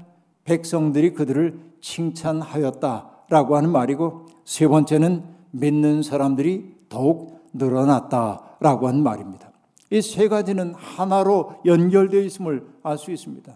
백성들이 0.45 1.13
그들을 1.15 1.59
칭찬하였다 1.81 3.11
라고 3.29 3.57
하는 3.57 3.71
말이고 3.71 4.27
세 4.45 4.67
번째는 4.69 5.25
믿는 5.51 6.03
사람들이 6.03 6.75
더욱 6.89 7.49
늘어났다 7.53 8.57
라고 8.61 8.89
하는 8.89 9.03
말입니다. 9.03 9.51
이 9.91 10.01
세 10.03 10.29
가지는 10.29 10.75
하나로 10.75 11.55
연결되어 11.65 12.21
있음을 12.21 12.67
알 12.83 12.99
수 12.99 13.11
있습니다. 13.11 13.53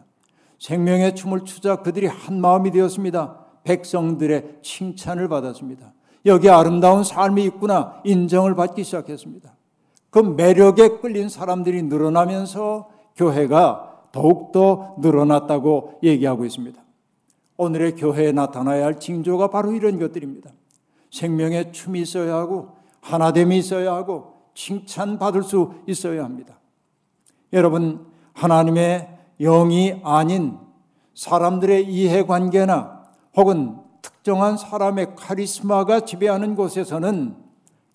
생명의 0.58 1.14
춤을 1.14 1.44
추자 1.44 1.76
그들이 1.76 2.06
한 2.06 2.40
마음이 2.40 2.70
되었습니다. 2.70 3.36
백성들의 3.64 4.58
칭찬을 4.62 5.28
받았습니다. 5.28 5.92
여기 6.26 6.48
아름다운 6.48 7.04
삶이 7.04 7.44
있구나 7.44 8.00
인정을 8.04 8.54
받기 8.54 8.84
시작했습니다. 8.84 9.54
그 10.10 10.18
매력에 10.20 11.00
끌린 11.00 11.28
사람들이 11.28 11.82
늘어나면서 11.84 12.88
교회가 13.16 13.91
더욱더 14.12 14.94
늘어났다고 14.98 15.98
얘기하고 16.02 16.44
있습니다. 16.44 16.80
오늘의 17.56 17.96
교회에 17.96 18.32
나타나야 18.32 18.84
할 18.84 19.00
징조가 19.00 19.48
바로 19.48 19.72
이런 19.72 19.98
것들입니다. 19.98 20.50
생명의 21.10 21.72
춤이 21.72 22.00
있어야 22.00 22.36
하고 22.36 22.68
하나됨이 23.00 23.58
있어야 23.58 23.94
하고 23.94 24.34
칭찬받을 24.54 25.42
수 25.42 25.72
있어야 25.86 26.24
합니다. 26.24 26.58
여러분 27.52 28.06
하나님의 28.34 29.08
영이 29.40 30.00
아닌 30.04 30.58
사람들의 31.14 31.86
이해관계나 31.86 33.02
혹은 33.36 33.76
특정한 34.00 34.56
사람의 34.56 35.14
카리스마가 35.16 36.00
지배하는 36.00 36.54
곳에서는 36.54 37.36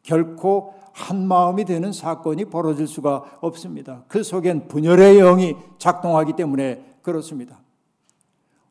결코 0.04 0.74
한 0.98 1.28
마음이 1.28 1.64
되는 1.64 1.92
사건이 1.92 2.46
벌어질 2.46 2.88
수가 2.88 3.38
없습니다. 3.42 4.04
그 4.08 4.24
속엔 4.24 4.68
분열의 4.68 5.20
영이 5.20 5.56
작동하기 5.78 6.34
때문에 6.34 6.96
그렇습니다. 7.04 7.62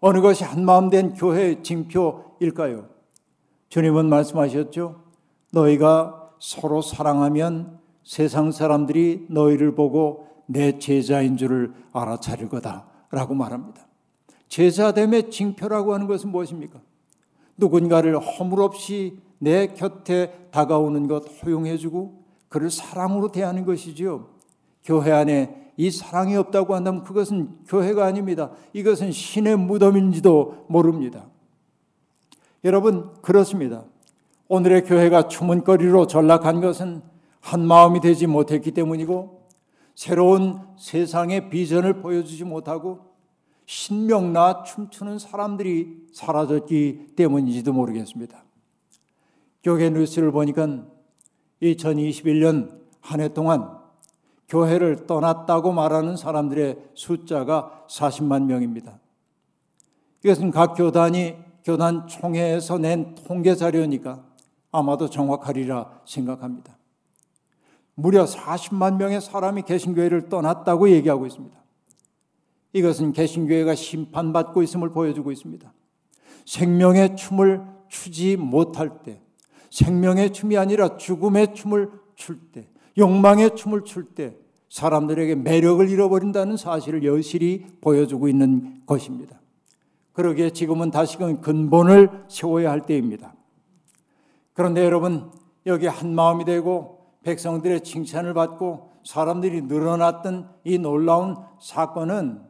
어느 0.01 0.21
것이 0.21 0.43
한 0.43 0.65
마음 0.65 0.91
된 0.91 1.15
교회의 1.15 1.63
징표일까요? 1.63 2.89
주님은 3.69 4.09
말씀하셨죠. 4.09 5.03
너희가 5.53 6.33
서로 6.41 6.83
사랑하면 6.83 7.79
세상 8.03 8.51
사람들이 8.51 9.27
너희를 9.31 9.77
보고 9.77 10.27
내 10.47 10.81
제자인 10.81 11.37
줄을 11.37 11.73
알아차릴 11.93 12.49
거다라고 12.49 13.35
말합니다. 13.35 13.87
제자됨의 14.49 15.31
징표라고 15.31 15.95
하는 15.95 16.09
것은 16.09 16.31
무엇입니까? 16.31 16.81
누군가를 17.57 18.19
허물없이 18.19 19.19
내 19.39 19.69
곁에 19.69 20.49
다가오는 20.51 21.09
것 21.09 21.25
허용해주고 21.43 22.25
그를 22.49 22.71
사랑으로 22.71 23.33
대하는 23.33 23.65
것이지요. 23.65 24.29
교회 24.85 25.13
안에 25.13 25.73
이 25.77 25.91
사랑이 25.91 26.37
없다고 26.37 26.75
한다면 26.75 27.05
그것은 27.05 27.59
교회가 27.69 28.07
아닙니다. 28.07 28.51
이것은 28.73 29.13
신의 29.13 29.57
무덤인지도 29.57 30.67
모릅니다. 30.69 31.27
여러분, 32.65 33.13
그렇습니다. 33.21 33.85
오늘의 34.49 34.85
교회가 34.85 35.29
추문거리로 35.29 36.07
전락한 36.07 36.61
것은 36.61 37.03
한 37.41 37.67
마음이 37.67 38.01
되지 38.01 38.27
못했기 38.27 38.73
때문이고 38.73 39.47
새로운 39.95 40.61
세상의 40.79 41.51
비전을 41.51 42.01
보여주지 42.01 42.45
못하고 42.45 43.01
신명나 43.67 44.63
춤추는 44.63 45.19
사람들이 45.19 46.09
사라졌기 46.13 47.15
때문인지도 47.17 47.73
모르겠습니다. 47.73 48.46
교회 49.67 49.91
뉴스를 49.91 50.31
보니까 50.31 50.87
2021년 51.61 52.71
한 53.01 53.21
해 53.21 53.35
동안 53.35 53.77
교회를 54.49 55.07
떠났다고 55.07 55.73
말하는 55.73 56.17
사람들의 56.17 56.91
숫자가 56.95 57.85
40만 57.89 58.45
명입니다. 58.45 59.01
이것은 60.25 60.53
각 60.53 60.75
교단이 60.75 61.35
교단 61.65 62.07
총회에서 62.07 62.79
낸 62.79 63.17
통계 63.27 63.57
자료니까 63.57 64.25
아마도 64.71 65.11
정확하리라 65.11 66.03
생각합니다. 66.05 66.79
무려 67.97 68.25
40만 68.25 68.99
명의 68.99 69.21
사람이 69.21 69.63
개신교회를 69.63 70.29
떠났다고 70.29 70.91
얘기하고 70.91 71.27
있습니다. 71.27 71.57
이것은 72.73 73.13
개신교회가 73.13 73.75
심판받고 73.75 74.63
있음을 74.63 74.91
보여주고 74.91 75.33
있습니다. 75.33 75.73
생명의 76.45 77.17
춤을 77.17 77.67
추지 77.89 78.37
못할 78.37 79.03
때, 79.03 79.26
생명의 79.71 80.33
춤이 80.33 80.57
아니라 80.57 80.97
죽음의 80.97 81.55
춤을 81.55 81.91
출 82.15 82.39
때, 82.53 82.69
욕망의 82.99 83.57
춤을 83.57 83.85
출 83.85 84.05
때, 84.15 84.37
사람들에게 84.69 85.37
매력을 85.37 85.89
잃어버린다는 85.89 86.57
사실을 86.57 87.05
여실히 87.05 87.67
보여주고 87.81 88.29
있는 88.29 88.83
것입니다. 88.87 89.41
그러기에 90.13 90.51
지금은 90.51 90.91
다시금 90.91 91.41
근본을 91.41 92.25
세워야 92.29 92.71
할 92.71 92.83
때입니다. 92.83 93.35
그런데 94.55 94.85
여러분, 94.85 95.31
여기 95.67 95.87
한 95.87 96.15
마음이 96.15 96.45
되고 96.45 97.13
백성들의 97.23 97.83
칭찬을 97.83 98.35
받고 98.35 98.93
사람들이 99.05 99.63
늘어났던 99.63 100.49
이 100.65 100.79
놀라운 100.79 101.37
사건은 101.61 102.41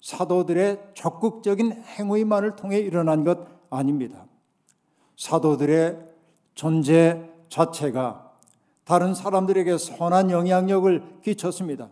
사도들의 0.00 0.80
적극적인 0.94 1.72
행위만을 1.72 2.56
통해 2.56 2.78
일어난 2.78 3.24
것 3.24 3.46
아닙니다. 3.70 4.26
사도들의 5.16 6.07
존재 6.58 7.22
자체가 7.48 8.32
다른 8.82 9.14
사람들에게 9.14 9.78
선한 9.78 10.32
영향력을 10.32 11.20
끼쳤습니다. 11.22 11.88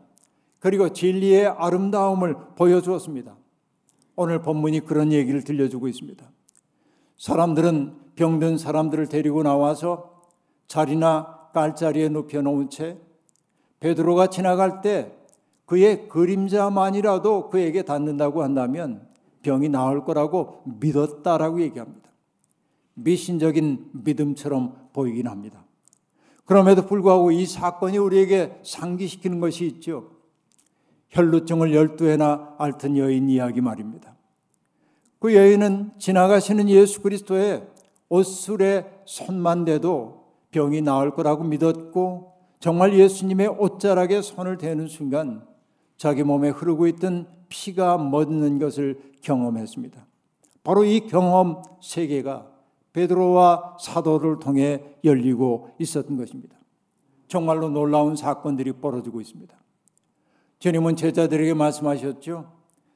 그리고 0.59 0.92
진리의 0.92 1.46
아름다움을 1.46 2.35
보여주었습니다. 2.57 3.37
오늘 4.16 4.42
본문이 4.42 4.81
그런 4.81 5.12
얘기를 5.12 5.44
들려주고 5.44 5.87
있습니다. 5.87 6.29
사람들은 7.16 7.94
병든 8.16 8.59
사람들을 8.59 9.09
데리고 9.09 9.44
나와서 9.44 10.22
자리나 10.66 11.50
깔자리에 11.55 12.09
눕혀놓은 12.09 12.68
채 12.68 12.98
베드로가 13.79 14.31
지나갈 14.31 14.81
때 14.81 15.12
그의 15.64 16.09
그림자만이라도 16.09 17.50
그에게 17.50 17.83
닿는다고 17.83 18.42
한다면 18.42 19.07
병이 19.42 19.68
나을 19.68 20.02
거라고 20.02 20.62
믿었다라고 20.64 21.61
얘기합니다. 21.61 22.06
미신적인 22.96 23.90
믿음처럼 23.92 24.88
보이긴 24.92 25.28
합니다. 25.28 25.64
그럼에도 26.44 26.87
불구하고 26.87 27.30
이 27.30 27.44
사건이 27.44 27.98
우리에게 27.98 28.61
상기시키는 28.62 29.40
것이 29.40 29.66
있죠. 29.66 30.11
혈루증을 31.11 31.74
열두 31.74 32.06
해나 32.09 32.54
앓던 32.59 32.96
여인 32.96 33.28
이야기 33.28 33.61
말입니다. 33.61 34.16
그 35.18 35.35
여인은 35.35 35.92
지나가시는 35.98 36.68
예수 36.68 37.02
그리스도의 37.02 37.66
옷술에 38.09 39.00
손만 39.04 39.64
대도 39.64 40.26
병이 40.50 40.82
나을 40.82 41.11
거라고 41.12 41.44
믿었고 41.44 42.32
정말 42.61 42.98
예수님의 42.98 43.48
옷자락에 43.48 44.22
손을 44.22 44.56
대는 44.56 44.88
순간 44.88 45.46
자기 45.96 46.22
몸에 46.22 46.50
흐르고 46.50 46.87
있던 46.88 47.28
피가 47.48 47.98
멎는 47.98 48.59
것을 48.59 49.00
경험했습니다. 49.22 50.06
바로 50.62 50.85
이 50.85 51.00
경험 51.00 51.62
세계가 51.80 52.56
베드로와 52.96 53.76
사도를 53.78 54.38
통해 54.38 54.82
열리고 55.04 55.68
있었던 55.78 56.16
것입니다. 56.16 56.56
정말로 57.28 57.68
놀라운 57.68 58.16
사건들이 58.16 58.72
벌어지고 58.72 59.20
있습니다. 59.20 59.54
주님은 60.61 60.96
제자들에게 60.96 61.52
말씀하셨죠. 61.52 62.50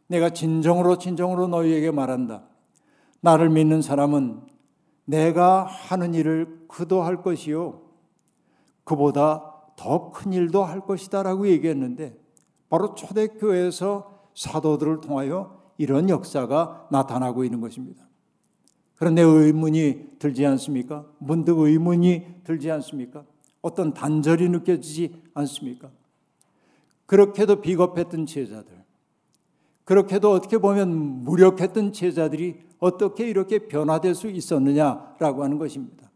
내가 0.07 0.31
진정으로 0.31 0.97
진정으로 0.97 1.49
너희에게 1.49 1.91
말한다. 1.91 2.45
나를 3.21 3.51
믿는 3.51 3.83
사람은 3.83 4.41
내가 5.05 5.65
하는 5.65 6.15
일을 6.15 6.65
그도 6.67 7.03
할 7.03 7.23
것이요. 7.23 7.83
그보다 8.85 9.55
더 9.77 10.13
큰 10.13 10.33
일도 10.33 10.65
할 10.65 10.81
것이다 10.81 11.23
라고 11.23 11.47
얘기했는데 11.47 12.19
바로 12.71 12.95
초대교회에서 12.95 14.29
사도들을 14.35 15.03
통하여 15.03 15.61
이런 15.77 16.09
역사가 16.09 16.89
나타나고 16.91 17.45
있는 17.45 17.61
것입니다. 17.61 18.10
그런데 19.01 19.23
의문이 19.23 20.19
들지 20.19 20.45
않습니까? 20.45 21.07
문득 21.17 21.59
의문이 21.59 22.43
들지 22.45 22.71
않습니까? 22.71 23.25
어떤 23.63 23.95
단절이 23.95 24.51
느껴지지 24.51 25.23
않습니까? 25.33 25.91
그렇게도 27.07 27.63
비겁했던 27.63 28.27
제자들, 28.27 28.85
그렇게도 29.85 30.31
어떻게 30.31 30.59
보면 30.59 31.25
무력했던 31.25 31.95
제자들이 31.95 32.61
어떻게 32.79 33.27
이렇게 33.27 33.69
변화될 33.69 34.15
수 34.15 34.29
있었느냐라고 34.29 35.45
하는 35.45 35.57
것입니다. 35.57 36.11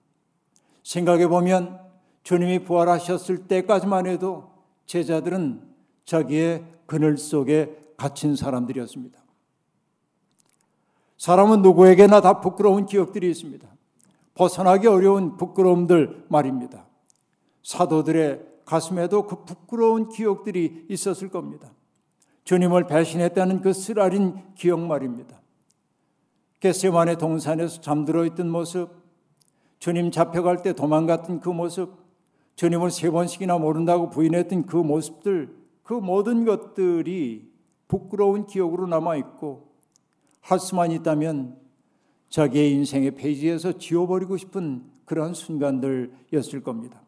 생각해 0.83 1.27
보면 1.29 1.81
주님이 2.23 2.65
부활하셨을 2.65 3.49
때까지만 3.49 4.07
해도 4.07 4.51
제자들은 4.85 5.63
자기의 6.05 6.67
그늘 6.85 7.17
속에 7.17 7.95
갇힌 7.97 8.37
사람들이었습니다. 8.37 9.24
사람은 11.25 11.63
누구에게나 11.63 12.21
다 12.21 12.43
부끄러운 12.43 12.85
기억들이 12.85 13.31
있습니다. 13.31 13.67
벗어나기 14.35 14.87
어려운 14.87 15.39
부끄러움들 15.39 16.27
말입니다. 16.29 16.87
사도들의 17.63 18.45
가슴에도 18.67 19.27
그 19.27 19.43
부끄러운 19.47 20.11
기억들이 20.11 20.85
있었을 20.91 21.31
겁니다. 21.31 21.73
주님을 22.45 22.87
배신했다는 22.89 23.63
그 23.63 23.73
쓰라린 23.73 24.35
기억 24.55 24.81
말입니다. 24.81 25.41
겟세만의 26.61 27.17
동산에서 27.17 27.81
잠들어 27.81 28.27
있던 28.27 28.51
모습, 28.51 28.91
주님 29.79 30.11
잡혀갈 30.11 30.61
때 30.61 30.75
도망갔던 30.75 31.41
그 31.41 31.49
모습, 31.49 31.91
주님을 32.57 32.91
세 32.91 33.09
번씩이나 33.11 33.57
모른다고 33.57 34.11
부인했던 34.11 34.67
그 34.67 34.77
모습들, 34.77 35.57
그 35.85 35.95
모든 35.95 36.45
것들이 36.45 37.51
부끄러운 37.89 38.45
기억으로 38.47 38.87
남아 38.87 39.17
있고 39.17 39.74
할 40.45 40.61
수만 40.61 40.93
있다면 40.93 41.57
자기의 42.29 42.73
인생의 42.73 43.13
페이지에서 43.13 43.79
지워버리고 43.79 44.37
싶은 44.37 44.85
그런 45.07 45.33
순간들이었을 45.33 46.63
겁니다. 46.63 47.01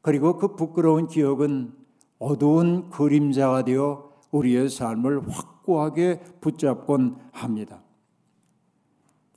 그리고 0.00 0.38
그 0.38 0.56
부끄러운 0.56 1.06
기억은 1.06 1.74
어두운 2.18 2.88
그림자가 2.88 3.64
되어 3.64 4.10
우리의 4.30 4.70
삶을 4.70 5.28
확고하게 5.28 6.20
붙잡곤 6.40 7.18
합니다. 7.30 7.82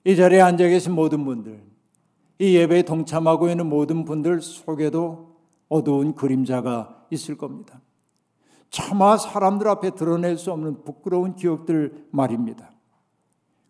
이 0.06 0.16
자리에 0.16 0.40
앉아 0.40 0.68
계신 0.68 0.94
모든 0.94 1.26
분들, 1.26 1.62
이 2.40 2.56
예배에 2.56 2.84
동참하고 2.84 3.50
있는 3.50 3.68
모든 3.68 4.06
분들 4.06 4.42
속에도 4.42 5.36
어두운 5.68 6.16
그림자가 6.16 7.06
있을 7.12 7.36
겁니다. 7.36 7.82
차마 8.70 9.18
사람들 9.18 9.68
앞에 9.68 9.92
드러낼 9.92 10.38
수 10.38 10.54
없는 10.54 10.84
부끄러운 10.84 11.36
기억들 11.36 12.08
말입니다. 12.12 12.77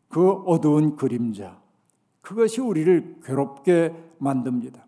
그 0.07 0.31
어두운 0.45 0.95
그림자, 0.95 1.59
그것이 2.21 2.61
우리를 2.61 3.19
괴롭게 3.23 3.93
만듭니다. 4.17 4.85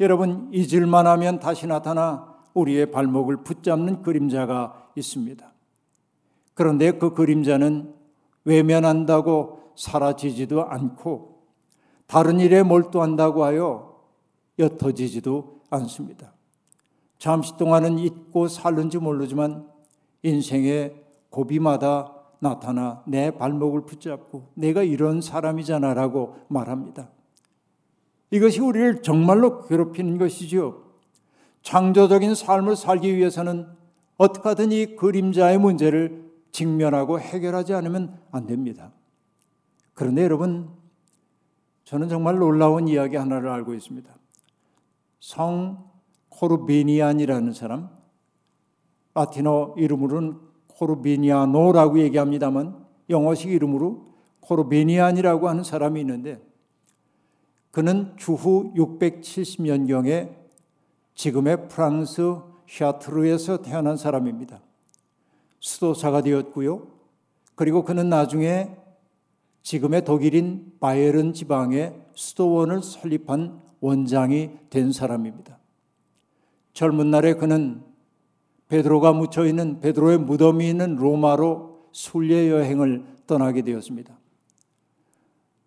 여러분, 0.00 0.48
잊을만 0.52 1.06
하면 1.06 1.38
다시 1.38 1.66
나타나 1.66 2.36
우리의 2.54 2.90
발목을 2.90 3.38
붙잡는 3.38 4.02
그림자가 4.02 4.90
있습니다. 4.96 5.52
그런데 6.54 6.92
그 6.92 7.12
그림자는 7.12 7.94
외면한다고 8.44 9.72
사라지지도 9.76 10.64
않고 10.64 11.42
다른 12.06 12.40
일에 12.40 12.62
몰두한다고 12.62 13.44
하여 13.44 14.00
옅어지지도 14.58 15.60
않습니다. 15.68 16.32
잠시 17.18 17.56
동안은 17.56 17.98
잊고 17.98 18.48
살는지 18.48 18.98
모르지만 18.98 19.68
인생의 20.22 21.02
고비마다 21.30 22.15
나타나 22.38 23.02
내 23.06 23.30
발목을 23.30 23.86
붙잡고 23.86 24.50
내가 24.54 24.82
이런 24.82 25.20
사람이잖아 25.20 25.94
라고 25.94 26.36
말합니다. 26.48 27.08
이것이 28.30 28.60
우리를 28.60 29.02
정말로 29.02 29.62
괴롭히는 29.62 30.18
것이지요. 30.18 30.82
창조적인 31.62 32.34
삶을 32.34 32.76
살기 32.76 33.16
위해서는 33.16 33.66
어떻게 34.16 34.48
하든 34.48 34.72
이 34.72 34.96
그림자의 34.96 35.58
문제를 35.58 36.30
직면하고 36.52 37.20
해결하지 37.20 37.74
않으면 37.74 38.18
안 38.30 38.46
됩니다. 38.46 38.92
그런데 39.94 40.22
여러분, 40.22 40.70
저는 41.84 42.08
정말 42.08 42.38
놀라운 42.38 42.88
이야기 42.88 43.16
하나를 43.16 43.48
알고 43.48 43.74
있습니다. 43.74 44.14
성 45.20 45.90
코르비니안이라는 46.28 47.52
사람, 47.52 47.90
라틴어 49.14 49.74
이름으로는 49.78 50.38
코르비니아노라고 50.76 51.98
얘기합니다만 52.00 52.84
영어식 53.10 53.50
이름으로 53.50 54.06
코르비니안이라고 54.40 55.48
하는 55.48 55.64
사람이 55.64 56.00
있는데 56.00 56.40
그는 57.70 58.14
주후 58.16 58.72
670년경에 58.74 60.30
지금의 61.14 61.68
프랑스 61.68 62.36
샤트르에서 62.68 63.62
태어난 63.62 63.96
사람입니다. 63.96 64.60
수도사가 65.60 66.22
되었고요. 66.22 66.86
그리고 67.54 67.84
그는 67.84 68.08
나중에 68.08 68.70
지금의 69.62 70.04
독일인 70.04 70.72
바이에른 70.78 71.32
지방의 71.32 72.06
수도원을 72.14 72.82
설립한 72.82 73.60
원장이 73.80 74.50
된 74.70 74.92
사람입니다. 74.92 75.58
젊은 76.72 77.10
날에 77.10 77.34
그는 77.34 77.82
베드로가 78.68 79.12
묻혀 79.12 79.46
있는 79.46 79.80
베드로의 79.80 80.18
무덤이 80.18 80.68
있는 80.68 80.96
로마로 80.96 81.88
순례 81.92 82.50
여행을 82.50 83.04
떠나게 83.26 83.62
되었습니다. 83.62 84.18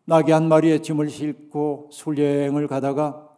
나귀 0.05 0.31
한 0.31 0.47
마리의 0.47 0.83
짐을 0.83 1.09
싣고 1.09 1.89
순례 1.91 2.23
여행을 2.23 2.67
가다가 2.67 3.29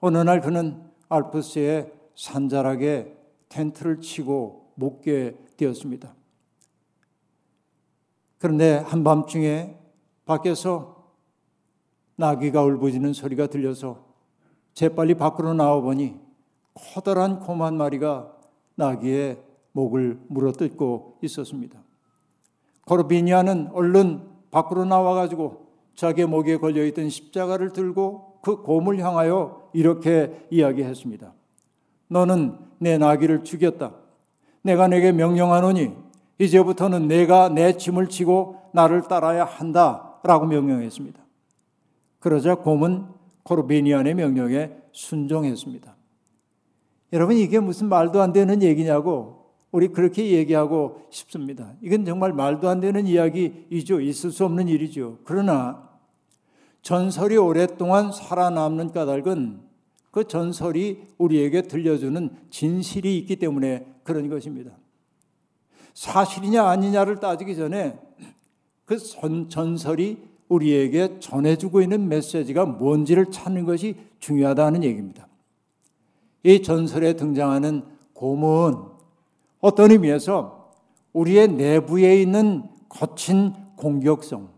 어느 0.00 0.18
날 0.18 0.40
그는 0.40 0.82
알프스의 1.08 1.92
산자락에 2.14 3.16
텐트를 3.48 4.00
치고 4.00 4.72
묵게 4.74 5.36
되었습니다. 5.56 6.14
그런데 8.38 8.76
한밤중에 8.78 9.76
밖에서 10.24 11.12
나귀가 12.16 12.62
울부짖는 12.62 13.12
소리가 13.12 13.46
들려서 13.46 14.04
재빨리 14.74 15.14
밖으로 15.14 15.54
나와 15.54 15.80
보니 15.80 16.16
커다란 16.74 17.40
곰 17.40 17.62
한 17.62 17.76
마리가 17.76 18.39
나귀의 18.80 19.38
목을 19.72 20.18
물어뜯고 20.28 21.18
있었습니다. 21.22 21.78
코르비니아는 22.86 23.68
얼른 23.72 24.22
밖으로 24.50 24.84
나와가지고 24.84 25.66
자기의 25.94 26.26
목에 26.26 26.56
걸려있던 26.56 27.08
십자가를 27.10 27.72
들고 27.72 28.38
그 28.42 28.62
곰을 28.62 28.98
향하여 28.98 29.68
이렇게 29.72 30.46
이야기했습니다. 30.50 31.32
너는 32.08 32.56
내 32.78 32.98
나귀를 32.98 33.44
죽였다. 33.44 33.92
내가 34.62 34.88
내게 34.88 35.12
명령하노니 35.12 35.92
이제부터는 36.38 37.06
내가 37.06 37.48
내 37.50 37.76
짐을 37.76 38.08
지고 38.08 38.56
나를 38.72 39.02
따라야 39.02 39.44
한다. 39.44 40.18
라고 40.22 40.46
명령했습니다. 40.46 41.20
그러자 42.18 42.56
곰은 42.56 43.06
코르비니안의 43.42 44.14
명령에 44.14 44.70
순종했습니다. 44.92 45.99
여러분 47.12 47.36
이게 47.36 47.58
무슨 47.58 47.88
말도 47.88 48.20
안 48.20 48.32
되는 48.32 48.62
얘기냐고 48.62 49.40
우리 49.72 49.88
그렇게 49.88 50.30
얘기하고 50.30 51.02
싶습니다. 51.10 51.74
이건 51.80 52.04
정말 52.04 52.32
말도 52.32 52.68
안 52.68 52.80
되는 52.80 53.06
이야기이죠. 53.06 54.00
있을 54.00 54.30
수 54.30 54.44
없는 54.44 54.68
일이죠. 54.68 55.18
그러나 55.24 55.88
전설이 56.82 57.36
오랫동안 57.36 58.10
살아남는 58.10 58.92
까닭은 58.92 59.60
그 60.10 60.24
전설이 60.26 61.02
우리에게 61.18 61.62
들려주는 61.62 62.30
진실이 62.50 63.16
있기 63.18 63.36
때문에 63.36 63.86
그런 64.02 64.28
것입니다. 64.28 64.72
사실이냐 65.94 66.64
아니냐를 66.64 67.16
따지기 67.20 67.54
전에 67.54 67.98
그 68.84 68.98
전설이 69.48 70.18
우리에게 70.48 71.20
전해주고 71.20 71.80
있는 71.80 72.08
메시지가 72.08 72.66
뭔지를 72.66 73.30
찾는 73.30 73.64
것이 73.64 73.94
중요하다는 74.18 74.82
얘기입니다. 74.82 75.28
이 76.42 76.62
전설에 76.62 77.14
등장하는 77.14 77.84
곰은 78.14 78.76
어떤 79.60 79.90
의미에서 79.90 80.70
우리의 81.12 81.48
내부에 81.48 82.20
있는 82.20 82.64
거친 82.88 83.54
공격성, 83.76 84.48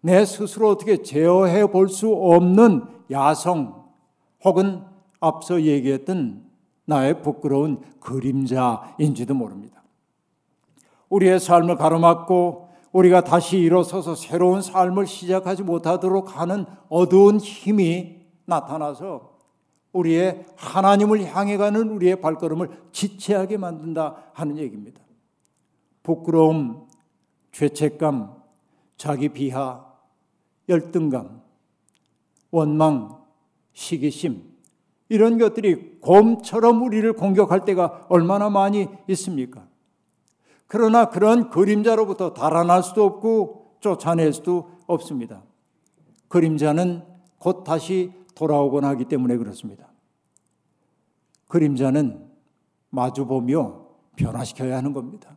내 0.00 0.24
스스로 0.24 0.70
어떻게 0.70 1.02
제어해 1.02 1.70
볼 1.70 1.88
수 1.88 2.12
없는 2.12 2.84
야성, 3.10 3.84
혹은 4.44 4.82
앞서 5.20 5.62
얘기했던 5.62 6.44
나의 6.84 7.22
부끄러운 7.22 7.80
그림자인지도 8.00 9.34
모릅니다. 9.34 9.82
우리의 11.08 11.38
삶을 11.38 11.76
가로막고 11.76 12.68
우리가 12.92 13.22
다시 13.22 13.58
일어서서 13.58 14.14
새로운 14.14 14.60
삶을 14.60 15.06
시작하지 15.06 15.62
못하도록 15.62 16.38
하는 16.38 16.66
어두운 16.88 17.38
힘이 17.38 18.20
나타나서 18.44 19.31
우리의 19.92 20.44
하나님을 20.56 21.24
향해 21.34 21.56
가는 21.56 21.90
우리의 21.90 22.20
발걸음을 22.20 22.70
지체하게 22.92 23.58
만든다 23.58 24.30
하는 24.32 24.58
얘기입니다. 24.58 25.00
부끄러움, 26.02 26.86
죄책감, 27.52 28.34
자기 28.96 29.28
비하, 29.28 29.84
열등감, 30.68 31.42
원망, 32.50 33.22
시기심 33.72 34.52
이런 35.08 35.38
것들이 35.38 35.98
곰처럼 36.00 36.82
우리를 36.82 37.12
공격할 37.12 37.64
때가 37.64 38.06
얼마나 38.08 38.48
많이 38.48 38.88
있습니까? 39.08 39.66
그러나 40.66 41.10
그런 41.10 41.50
그림자로부터 41.50 42.32
달아날 42.32 42.82
수도 42.82 43.04
없고 43.04 43.76
쫓아낼 43.80 44.32
수도 44.32 44.70
없습니다. 44.86 45.42
그림자는 46.28 47.02
곧 47.38 47.62
다시 47.64 48.12
돌아오곤 48.34 48.84
하기 48.84 49.04
때문에 49.06 49.36
그렇습니다. 49.36 49.88
그림자는 51.48 52.28
마주보며 52.90 53.86
변화시켜야 54.16 54.76
하는 54.76 54.92
겁니다. 54.92 55.36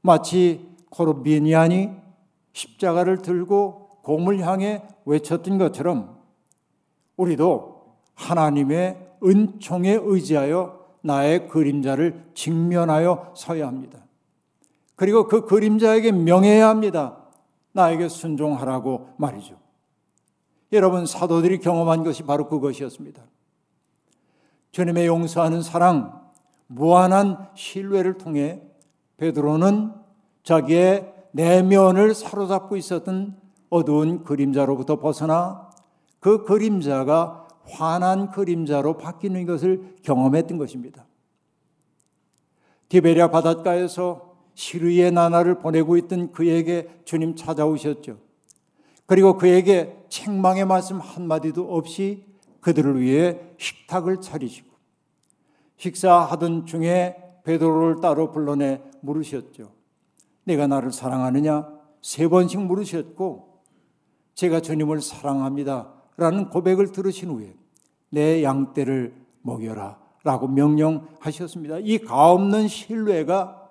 마치 0.00 0.68
코르비니안이 0.90 1.90
십자가를 2.52 3.22
들고 3.22 4.00
곰을 4.02 4.40
향해 4.46 4.82
외쳤던 5.04 5.58
것처럼 5.58 6.16
우리도 7.16 7.96
하나님의 8.14 9.14
은총에 9.22 9.98
의지하여 10.02 10.86
나의 11.02 11.48
그림자를 11.48 12.30
직면하여 12.34 13.34
서야 13.36 13.66
합니다. 13.66 14.04
그리고 14.96 15.28
그 15.28 15.44
그림자에게 15.44 16.12
명해야 16.12 16.68
합니다. 16.68 17.18
나에게 17.72 18.08
순종하라고 18.08 19.10
말이죠. 19.18 19.56
여러분 20.72 21.06
사도들이 21.06 21.58
경험한 21.60 22.04
것이 22.04 22.22
바로 22.22 22.48
그것이었습니다. 22.48 23.22
주님의 24.72 25.06
용서하는 25.06 25.62
사랑, 25.62 26.20
무한한 26.66 27.48
신뢰를 27.54 28.18
통해 28.18 28.60
베드로는 29.16 29.92
자기의 30.42 31.14
내면을 31.32 32.14
사로잡고 32.14 32.76
있었던 32.76 33.36
어두운 33.70 34.24
그림자로부터 34.24 34.98
벗어나 34.98 35.70
그 36.20 36.44
그림자가 36.44 37.48
환한 37.68 38.30
그림자로 38.30 38.96
바뀌는 38.96 39.44
것을 39.46 39.96
경험했던 40.02 40.58
것입니다. 40.58 41.06
디베리아 42.88 43.30
바닷가에서 43.30 44.36
시르의 44.54 45.12
나날을 45.12 45.58
보내고 45.58 45.96
있던 45.96 46.32
그에게 46.32 46.88
주님 47.04 47.34
찾아오셨죠. 47.34 48.25
그리고 49.06 49.36
그에게 49.36 49.96
책망의 50.08 50.66
말씀 50.66 50.98
한마디도 50.98 51.74
없이 51.74 52.24
그들을 52.60 53.00
위해 53.00 53.40
식탁을 53.58 54.20
차리시고 54.20 54.68
식사하던 55.76 56.66
중에 56.66 57.16
베드로를 57.44 58.00
따로 58.00 58.32
불러내 58.32 58.82
물으셨죠. 59.02 59.70
내가 60.44 60.66
나를 60.66 60.90
사랑하느냐? 60.90 61.68
세 62.02 62.28
번씩 62.28 62.60
물으셨고 62.60 63.62
제가 64.34 64.60
주님을 64.60 65.00
사랑합니다. 65.00 65.92
라는 66.16 66.50
고백을 66.50 66.92
들으신 66.92 67.30
후에 67.30 67.54
내 68.10 68.42
양떼를 68.42 69.14
먹여라 69.42 69.98
라고 70.24 70.48
명령하셨습니다. 70.48 71.78
이 71.80 71.98
가없는 71.98 72.68
신뢰가 72.68 73.70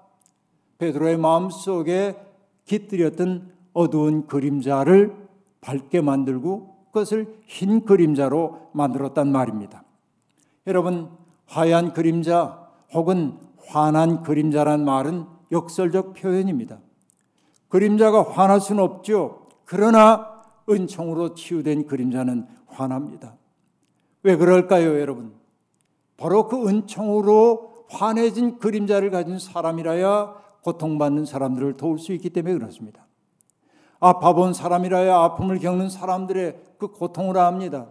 베드로의 0.78 1.17
마음속에 1.17 2.15
깃들였던 2.65 3.54
어두운 3.74 4.26
그림자를 4.28 5.24
밝게 5.65 6.01
만들고 6.01 6.75
그것을 6.88 7.39
흰 7.47 7.86
그림자로 7.86 8.69
만들었단 8.73 9.32
말입니다. 9.32 9.84
여러분, 10.67 11.10
하얀 11.47 11.91
그림자 11.91 12.69
혹은 12.93 13.38
환한 13.65 14.21
그림자란 14.21 14.86
말은 14.86 15.25
역설적 15.51 16.13
표현입니다. 16.13 16.80
그림자가 17.67 18.23
환할 18.23 18.62
수는 18.62 18.84
없죠. 18.84 19.47
그러나 19.65 20.43
은총으로 20.69 21.34
치유된 21.34 21.88
그림자는 21.88 22.47
환합니다. 22.67 23.36
왜 24.23 24.38
그럴까요, 24.38 24.99
여러분? 24.99 25.34
바로 26.17 26.47
그 26.47 26.67
은총으로 26.67 27.86
환해진 27.89 28.60
그림자를 28.60 29.10
가진 29.10 29.39
사람이라야 29.39 30.36
고통받는 30.62 31.25
사람들을 31.25 31.78
도울 31.78 31.99
수 31.99 32.13
있기 32.13 32.30
때문에 32.30 32.54
그렇습니다. 32.56 33.04
아파 33.99 34.34
본 34.34 34.53
사람이라야 34.53 35.15
아픔을 35.15 35.60
겪는 35.60 35.89
사람들의 35.89 36.62
그 36.77 36.91
고통을 36.91 37.38
압니다. 37.38 37.88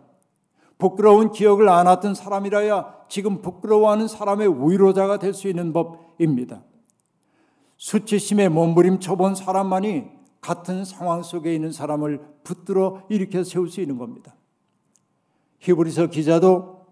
부끄러운 0.78 1.30
기억을 1.30 1.68
안았던 1.68 2.14
사람이라야 2.14 3.04
지금 3.08 3.40
부끄러워하는 3.42 4.08
사람의 4.08 4.48
위로자가 4.48 5.18
될 5.18 5.34
수 5.34 5.48
있는 5.48 5.72
법입니다. 5.72 6.62
수치심에 7.76 8.48
몸부림쳐 8.48 9.16
본 9.16 9.34
사람만이 9.34 10.04
같은 10.40 10.84
상황 10.84 11.22
속에 11.22 11.54
있는 11.54 11.72
사람을 11.72 12.20
붙들어 12.44 13.02
일으켜 13.08 13.44
세울 13.44 13.70
수 13.70 13.80
있는 13.80 13.98
겁니다. 13.98 14.34
히브리서 15.60 16.08
기자도 16.08 16.84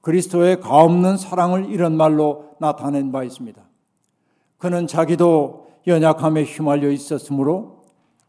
그리스도의 0.00 0.60
가없는 0.60 1.16
사랑을 1.16 1.70
이런 1.70 1.96
말로 1.96 2.56
나타낸 2.58 3.12
바 3.12 3.22
있습니다. 3.22 3.62
그는 4.58 4.86
자기도 4.86 5.68
연약함에 5.86 6.44
휘말려 6.44 6.90
있었으므로 6.90 7.75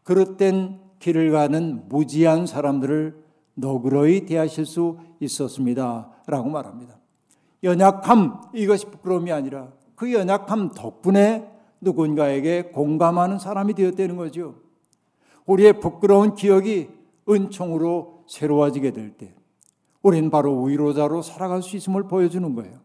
그릇된 0.08 0.80
길을 1.00 1.32
가는 1.32 1.86
무지한 1.90 2.46
사람들을 2.46 3.22
너그러이 3.56 4.24
대하실 4.24 4.64
수 4.64 4.96
있었습니다. 5.20 6.10
라고 6.26 6.48
말합니다. 6.48 6.98
연약함, 7.62 8.40
이것이 8.54 8.86
부끄러움이 8.86 9.30
아니라 9.30 9.68
그 9.96 10.10
연약함 10.10 10.70
덕분에 10.70 11.46
누군가에게 11.82 12.70
공감하는 12.72 13.38
사람이 13.38 13.74
되었다는 13.74 14.16
거죠. 14.16 14.54
우리의 15.44 15.78
부끄러운 15.78 16.34
기억이 16.34 16.88
은총으로 17.28 18.24
새로워지게 18.28 18.92
될 18.92 19.10
때, 19.10 19.34
우리는 20.00 20.30
바로 20.30 20.62
위로자로 20.62 21.20
살아갈 21.20 21.62
수 21.62 21.76
있음을 21.76 22.04
보여주는 22.04 22.54
거예요. 22.54 22.78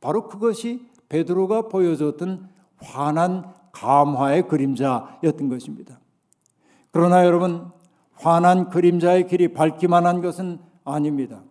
바로 0.00 0.26
그것이 0.26 0.84
베드로가 1.10 1.68
보여줬던 1.68 2.48
환한 2.78 3.54
감화의 3.70 4.48
그림자였던 4.48 5.48
것입니다. 5.48 6.00
그러나 6.96 7.26
여러분, 7.26 7.70
환한 8.14 8.70
그림자의 8.70 9.28
길이 9.28 9.52
밝기만 9.52 10.06
한 10.06 10.22
것은 10.22 10.60
아닙니다. 10.82 11.42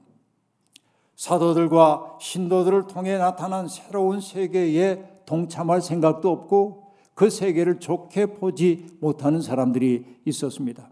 사도들과 1.15 2.17
신도들을 2.19 2.87
통해 2.87 3.19
나타난 3.19 3.67
새로운 3.67 4.21
세계에 4.21 5.03
동참할 5.27 5.83
생각도 5.83 6.31
없고 6.31 6.87
그 7.13 7.29
세계를 7.29 7.79
좋게 7.79 8.33
보지 8.37 8.87
못하는 8.99 9.39
사람들이 9.39 10.17
있었습니다. 10.25 10.89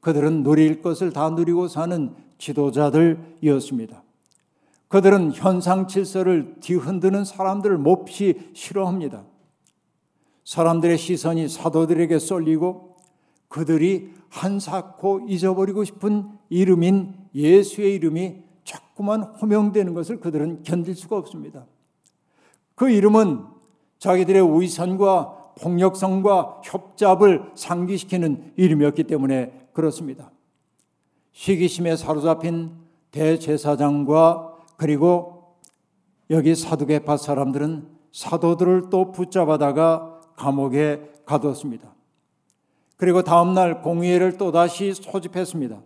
그들은 0.00 0.42
누릴 0.42 0.82
것을 0.82 1.10
다 1.14 1.30
누리고 1.30 1.66
사는 1.66 2.14
지도자들이었습니다. 2.36 4.02
그들은 4.88 5.32
현상 5.32 5.88
질서를 5.88 6.56
뒤흔드는 6.60 7.24
사람들을 7.24 7.78
몹시 7.78 8.50
싫어합니다. 8.52 9.24
사람들의 10.44 10.98
시선이 10.98 11.48
사도들에게 11.48 12.18
쏠리고 12.18 12.93
그들이 13.54 14.10
한사코 14.30 15.26
잊어버리고 15.28 15.84
싶은 15.84 16.28
이름인 16.48 17.14
예수의 17.36 17.94
이름이 17.94 18.42
자꾸만 18.64 19.22
호명되는 19.22 19.94
것을 19.94 20.18
그들은 20.18 20.64
견딜 20.64 20.96
수가 20.96 21.16
없습니다. 21.18 21.64
그 22.74 22.90
이름은 22.90 23.44
자기들의 24.00 24.60
위선과 24.60 25.52
폭력성과 25.60 26.62
협잡을 26.64 27.52
상기시키는 27.54 28.54
이름이었기 28.56 29.04
때문에 29.04 29.68
그렇습니다. 29.72 30.32
시기심에 31.30 31.94
사로잡힌 31.94 32.72
대제사장과 33.12 34.56
그리고 34.76 35.54
여기 36.30 36.56
사두개파 36.56 37.18
사람들은 37.18 37.86
사도들을 38.10 38.90
또 38.90 39.12
붙잡아다가 39.12 40.22
감옥에 40.34 41.08
가두었습니다. 41.24 41.93
그리고 42.96 43.22
다음날 43.22 43.82
공의회를 43.82 44.38
또다시 44.38 44.94
소집했습니다. 44.94 45.80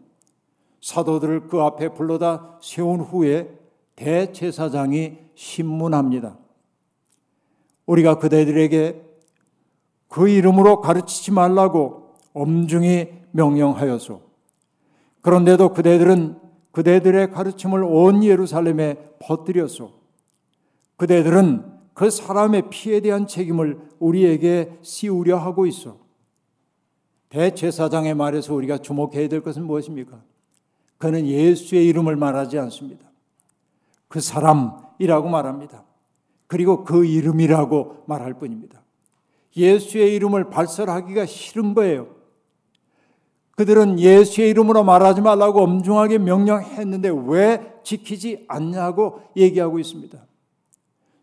사도들을 0.81 1.49
그 1.49 1.61
앞에 1.61 1.94
불러다 1.94 2.59
세운 2.62 3.01
후에 3.01 3.51
대제사장이 3.97 5.18
신문합니다. 5.35 6.38
우리가 7.87 8.18
그대들에게 8.18 9.03
그 10.09 10.29
이름으로 10.29 10.81
가르치지 10.81 11.33
말라고 11.33 12.14
엄중히 12.33 13.09
명령하여서 13.33 14.21
그런데도 15.23 15.73
그대들은 15.73 16.38
그대들의 16.71 17.33
가르침을 17.33 17.83
온 17.83 18.23
예루살렘에 18.23 18.97
퍼뜨렸소. 19.21 19.92
그대들은 20.97 21.64
그 21.92 22.11
사람의 22.11 22.71
피에 22.71 23.01
대한 23.01 23.27
책임을 23.27 23.81
우리에게 23.99 24.79
씌우려 24.83 25.38
하고 25.38 25.66
있어. 25.66 25.99
대제사장의 27.29 28.14
말에서 28.14 28.55
우리가 28.55 28.79
주목해야 28.79 29.29
될 29.29 29.43
것은 29.43 29.64
무엇입니까? 29.64 30.23
그는 30.97 31.27
예수의 31.27 31.87
이름을 31.87 32.17
말하지 32.17 32.59
않습니다. 32.59 33.09
그 34.09 34.21
사람이라고 34.21 35.29
말합니다. 35.29 35.85
그리고 36.47 36.85
그 36.85 37.05
이름이라고 37.05 38.05
말할 38.07 38.35
뿐입니다. 38.35 38.83
예수의 39.57 40.14
이름을 40.14 40.51
발설하기가 40.51 41.27
싫은 41.27 41.75
거예요. 41.75 42.17
그들은 43.57 43.99
예수의 43.99 44.51
이름으로 44.51 44.85
말하지 44.85 45.21
말라고 45.21 45.62
엄중하게 45.62 46.19
명령했는데 46.19 47.11
왜 47.27 47.75
지키지 47.83 48.45
않냐고 48.49 49.21
얘기하고 49.37 49.79
있습니다. 49.79 50.19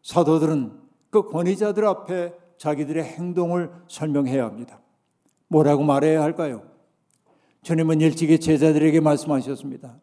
사도들은 0.03 0.73
그 1.09 1.29
권위자들 1.29 1.85
앞에 1.85 2.33
자기들의 2.57 3.03
행동을 3.03 3.71
설명해야 3.87 4.45
합니다. 4.45 4.79
뭐라고 5.47 5.83
말해야 5.83 6.21
할까요? 6.21 6.63
주님은 7.63 8.01
일찍이 8.01 8.39
제자들에게 8.39 8.99
말씀하셨습니다. 8.99 9.97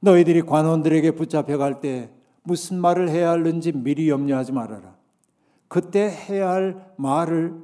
너희들이 0.00 0.42
관원들에게 0.42 1.12
붙잡혀 1.12 1.58
갈 1.58 1.80
때 1.80 2.10
무슨 2.42 2.80
말을 2.80 3.10
해야 3.10 3.30
하는지 3.30 3.72
미리 3.72 4.08
염려하지 4.08 4.52
말아라. 4.52 4.96
그때 5.68 6.08
해야 6.08 6.50
할 6.50 6.92
말을 6.96 7.54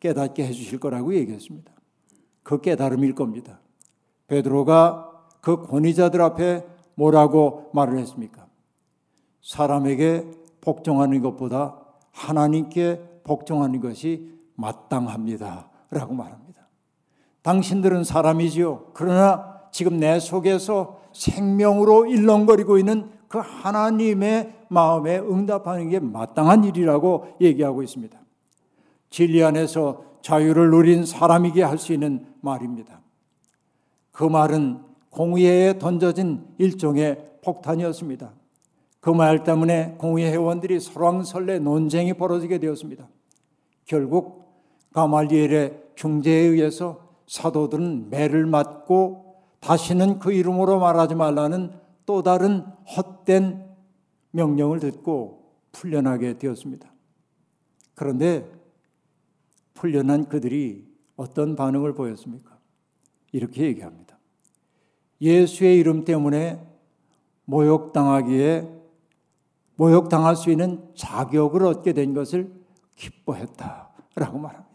깨닫게 0.00 0.44
해주실 0.46 0.80
거라고 0.80 1.14
얘기했습니다. 1.14 1.72
그 2.42 2.60
깨달음일 2.60 3.14
겁니다. 3.14 3.60
베드로가 4.26 5.12
그 5.40 5.62
권위자들 5.62 6.20
앞에 6.22 6.66
뭐라고 6.96 7.70
말을 7.72 7.98
했습니까? 7.98 8.46
사람에게 9.42 10.28
복종하는 10.60 11.20
것보다 11.22 11.78
하나님께 12.10 13.20
복종하는 13.22 13.80
것이 13.80 14.32
마땅합니다. 14.56 15.70
라고 15.90 16.14
말합니다. 16.14 16.68
당신들은 17.42 18.04
사람이지요. 18.04 18.88
그러나 18.92 19.60
지금 19.70 19.98
내 19.98 20.18
속에서 20.18 21.00
생명으로 21.12 22.06
일렁거리고 22.06 22.78
있는 22.78 23.10
그 23.28 23.38
하나님의 23.38 24.54
마음에 24.68 25.18
응답하는 25.18 25.88
게 25.90 26.00
마땅한 26.00 26.64
일이라고 26.64 27.36
얘기하고 27.40 27.82
있습니다. 27.82 28.18
진리 29.10 29.42
안에서 29.44 30.04
자유를 30.22 30.70
누린 30.70 31.04
사람이게 31.06 31.62
할 31.62 31.78
수 31.78 31.92
있는 31.92 32.26
말입니다. 32.40 33.00
그 34.10 34.24
말은 34.24 34.80
공의회에 35.10 35.78
던져진 35.78 36.44
일종의 36.58 37.24
폭탄이었습니다. 37.44 38.32
그 39.00 39.10
말 39.10 39.44
때문에 39.44 39.94
공의회 39.98 40.32
회원들이 40.32 40.80
설왕설래 40.80 41.60
논쟁이 41.60 42.14
벌어지게 42.14 42.58
되었습니다. 42.58 43.08
결국 43.84 44.45
가말리엘의 44.96 45.90
중재에 45.94 46.34
의해서 46.34 47.06
사도들은 47.26 48.08
매를 48.08 48.46
맞고 48.46 49.42
다시는 49.60 50.18
그 50.18 50.32
이름으로 50.32 50.80
말하지 50.80 51.14
말라는 51.14 51.70
또 52.06 52.22
다른 52.22 52.64
헛된 52.96 53.62
명령을 54.30 54.80
듣고 54.80 55.52
풀려나게 55.72 56.38
되었습니다. 56.38 56.90
그런데 57.94 58.50
풀려난 59.74 60.30
그들이 60.30 60.86
어떤 61.16 61.56
반응을 61.56 61.92
보였습니까? 61.94 62.56
이렇게 63.32 63.64
얘기합니다. 63.64 64.18
예수의 65.20 65.78
이름 65.78 66.06
때문에 66.06 66.66
모욕당하기에 67.44 68.66
모욕당할 69.74 70.36
수 70.36 70.50
있는 70.50 70.88
자격을 70.94 71.64
얻게 71.64 71.92
된 71.92 72.14
것을 72.14 72.50
기뻐했다라고 72.94 74.38
말합니다. 74.38 74.65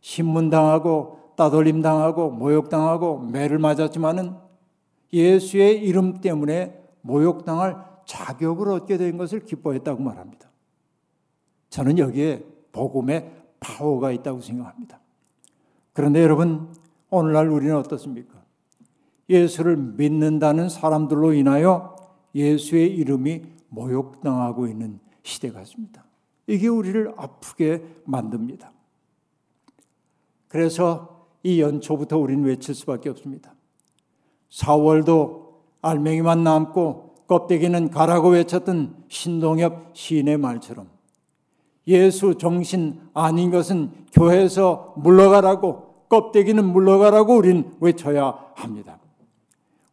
신문당하고 0.00 1.32
따돌림당하고 1.36 2.30
모욕당하고 2.30 3.20
매를 3.20 3.58
맞았지만은 3.58 4.34
예수의 5.12 5.82
이름 5.82 6.20
때문에 6.20 6.82
모욕당할 7.00 7.84
자격을 8.06 8.68
얻게 8.70 8.96
된 8.96 9.16
것을 9.16 9.40
기뻐했다고 9.40 10.02
말합니다. 10.02 10.48
저는 11.70 11.98
여기에 11.98 12.44
복음의 12.72 13.32
파워가 13.60 14.10
있다고 14.12 14.40
생각합니다. 14.40 15.00
그런데 15.92 16.22
여러분, 16.22 16.72
오늘날 17.10 17.48
우리는 17.48 17.76
어떻습니까? 17.76 18.38
예수를 19.28 19.76
믿는다는 19.76 20.68
사람들로 20.68 21.32
인하여 21.34 21.96
예수의 22.34 22.94
이름이 22.96 23.42
모욕당하고 23.68 24.66
있는 24.66 25.00
시대 25.22 25.50
같습니다. 25.50 26.04
이게 26.46 26.68
우리를 26.68 27.12
아프게 27.16 27.84
만듭니다. 28.04 28.72
그래서 30.48 31.26
이 31.42 31.60
연초부터 31.60 32.18
우리는 32.18 32.44
외칠 32.44 32.74
수밖에 32.74 33.10
없습니다. 33.10 33.54
4월도 34.50 35.48
알맹이만 35.82 36.42
남고 36.42 37.14
껍데기는 37.26 37.90
가라고 37.90 38.30
외쳤던 38.30 39.04
신동엽 39.08 39.90
시인의 39.92 40.38
말처럼 40.38 40.88
예수 41.86 42.36
정신 42.36 43.00
아닌 43.14 43.50
것은 43.50 43.92
교회에서 44.12 44.94
물러가라고 44.96 46.06
껍데기는 46.08 46.64
물러가라고 46.64 47.36
우린 47.36 47.70
외쳐야 47.80 48.38
합니다. 48.54 48.98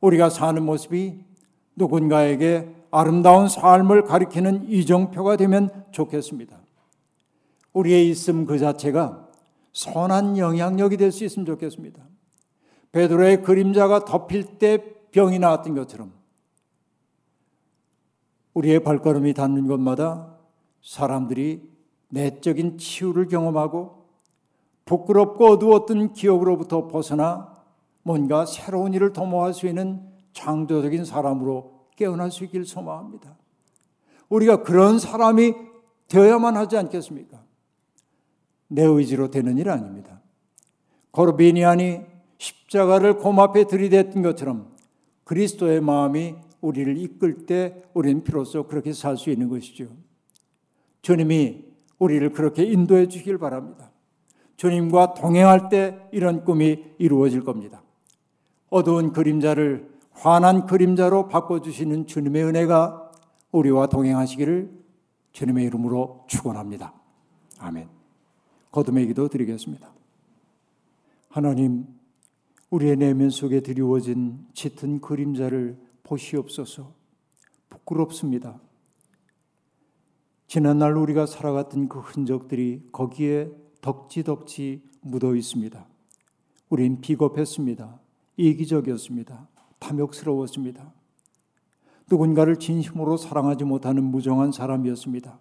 우리가 0.01 0.29
사는 0.29 0.63
모습이 0.63 1.19
누군가에게 1.75 2.73
아름다운 2.91 3.49
삶을 3.49 4.03
가리키는 4.03 4.69
이정표가 4.69 5.35
되면 5.35 5.85
좋겠습니다. 5.91 6.57
우리의 7.73 8.09
있음 8.09 8.45
그 8.45 8.57
자체가 8.57 9.24
선한 9.75 10.37
영향력이 10.37 10.95
될 10.95 11.11
수 11.11 11.25
있으면 11.25 11.45
좋겠습니다. 11.45 12.01
베드로의 12.93 13.43
그림자가 13.43 14.05
덮일 14.05 14.57
때 14.57 14.81
병이 15.11 15.37
나왔던 15.37 15.75
것처럼 15.75 16.13
우리의 18.53 18.79
발걸음이 18.83 19.33
닿는 19.33 19.67
곳마다 19.67 20.37
사람들이 20.81 21.69
내적인 22.07 22.77
치유를 22.77 23.27
경험하고 23.27 24.05
부끄럽고 24.85 25.45
어두웠던 25.47 26.13
기억으로부터 26.13 26.87
벗어나 26.87 27.53
뭔가 28.03 28.45
새로운 28.45 28.93
일을 28.93 29.11
도모할 29.11 29.53
수 29.53 29.67
있는 29.67 30.01
창조적인 30.31 31.03
사람으로 31.03 31.87
깨어날 31.97 32.31
수 32.31 32.45
있기를 32.45 32.65
소망합니다. 32.65 33.35
우리가 34.29 34.63
그런 34.63 34.99
사람이 34.99 35.53
되어야만 36.07 36.55
하지 36.55 36.77
않겠습니까? 36.77 37.44
내 38.67 38.83
의지로 38.83 39.29
되는 39.31 39.57
일 39.57 39.69
아닙니다. 39.69 40.21
거르비니안이 41.11 42.01
십자가를 42.37 43.17
고맙게 43.17 43.67
들이댔던 43.67 44.21
것처럼 44.21 44.75
그리스도의 45.23 45.81
마음이 45.81 46.35
우리를 46.61 46.97
이끌 46.97 47.45
때 47.45 47.83
우리는 47.93 48.23
비로소 48.23 48.67
그렇게 48.67 48.93
살 48.93 49.17
수 49.17 49.29
있는 49.29 49.49
것이죠. 49.49 49.87
주님이 51.01 51.63
우리를 51.99 52.31
그렇게 52.31 52.63
인도해 52.63 53.07
주길 53.07 53.37
바랍니다. 53.37 53.91
주님과 54.57 55.13
동행할 55.13 55.69
때 55.69 55.99
이런 56.11 56.43
꿈이 56.43 56.83
이루어질 56.97 57.43
겁니다. 57.43 57.83
어두운 58.69 59.11
그림자를 59.13 59.89
환한 60.11 60.65
그림자로 60.65 61.27
바꿔주시는 61.27 62.07
주님의 62.07 62.43
은혜가 62.45 63.11
우리와 63.51 63.87
동행하시기를 63.87 64.71
주님의 65.33 65.65
이름으로 65.65 66.23
축원합니다. 66.27 66.93
아멘. 67.59 67.87
거듭의 68.75 69.07
기도 69.07 69.29
드리겠습니다. 69.29 69.89
하나님, 71.29 71.85
우리의 72.69 72.97
내면 72.97 73.29
속에 73.29 73.61
드리워진 73.61 74.47
짙은 74.53 74.99
그림자를 74.99 75.79
보시옵소서. 76.03 76.93
부끄럽습니다. 77.69 78.59
지난날 80.47 80.97
우리가 80.97 81.25
살아갔던 81.25 81.87
그 81.87 81.99
흔적들이 81.99 82.85
거기에 82.91 83.49
덕지덕지 83.79 84.83
묻어 84.99 85.35
있습니다. 85.35 85.87
우린 86.67 86.99
비겁했습니다. 86.99 88.01
이기적이었습니다. 88.35 89.47
탐욕스러웠습니다. 89.79 90.93
누군가를 92.11 92.57
진심으로 92.57 93.15
사랑하지 93.15 93.63
못하는 93.63 94.03
무정한 94.03 94.51
사람이었습니다. 94.51 95.39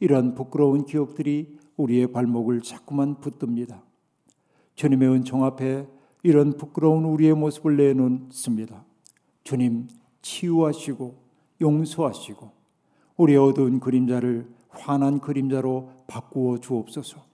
이러한 0.00 0.34
부끄러운 0.34 0.84
기억들이 0.84 1.61
우리의 1.76 2.12
발목을 2.12 2.62
자꾸만 2.62 3.20
붙듭니다. 3.20 3.82
주님의 4.74 5.08
은총 5.08 5.44
앞에 5.44 5.86
이런 6.22 6.56
부끄러운 6.56 7.04
우리의 7.04 7.34
모습을 7.34 7.76
내놓습니다. 7.76 8.84
주님 9.44 9.88
치유하시고 10.22 11.14
용서하시고 11.60 12.50
우리 13.16 13.36
어두운 13.36 13.80
그림자를 13.80 14.48
환한 14.68 15.20
그림자로 15.20 15.90
바꾸어 16.06 16.58
주옵소서. 16.58 17.24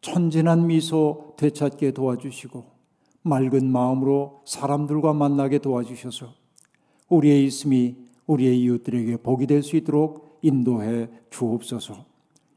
천진한 0.00 0.66
미소 0.66 1.34
되찾게 1.36 1.92
도와주시고 1.92 2.64
맑은 3.22 3.70
마음으로 3.70 4.42
사람들과 4.46 5.12
만나게 5.12 5.58
도와주셔서 5.58 6.34
우리의 7.08 7.44
있음이 7.44 7.96
우리의 8.26 8.60
이웃들에게 8.60 9.18
복이 9.18 9.46
될 9.46 9.62
수 9.62 9.76
있도록 9.76 10.38
인도해 10.42 11.08
주옵소서. 11.30 12.11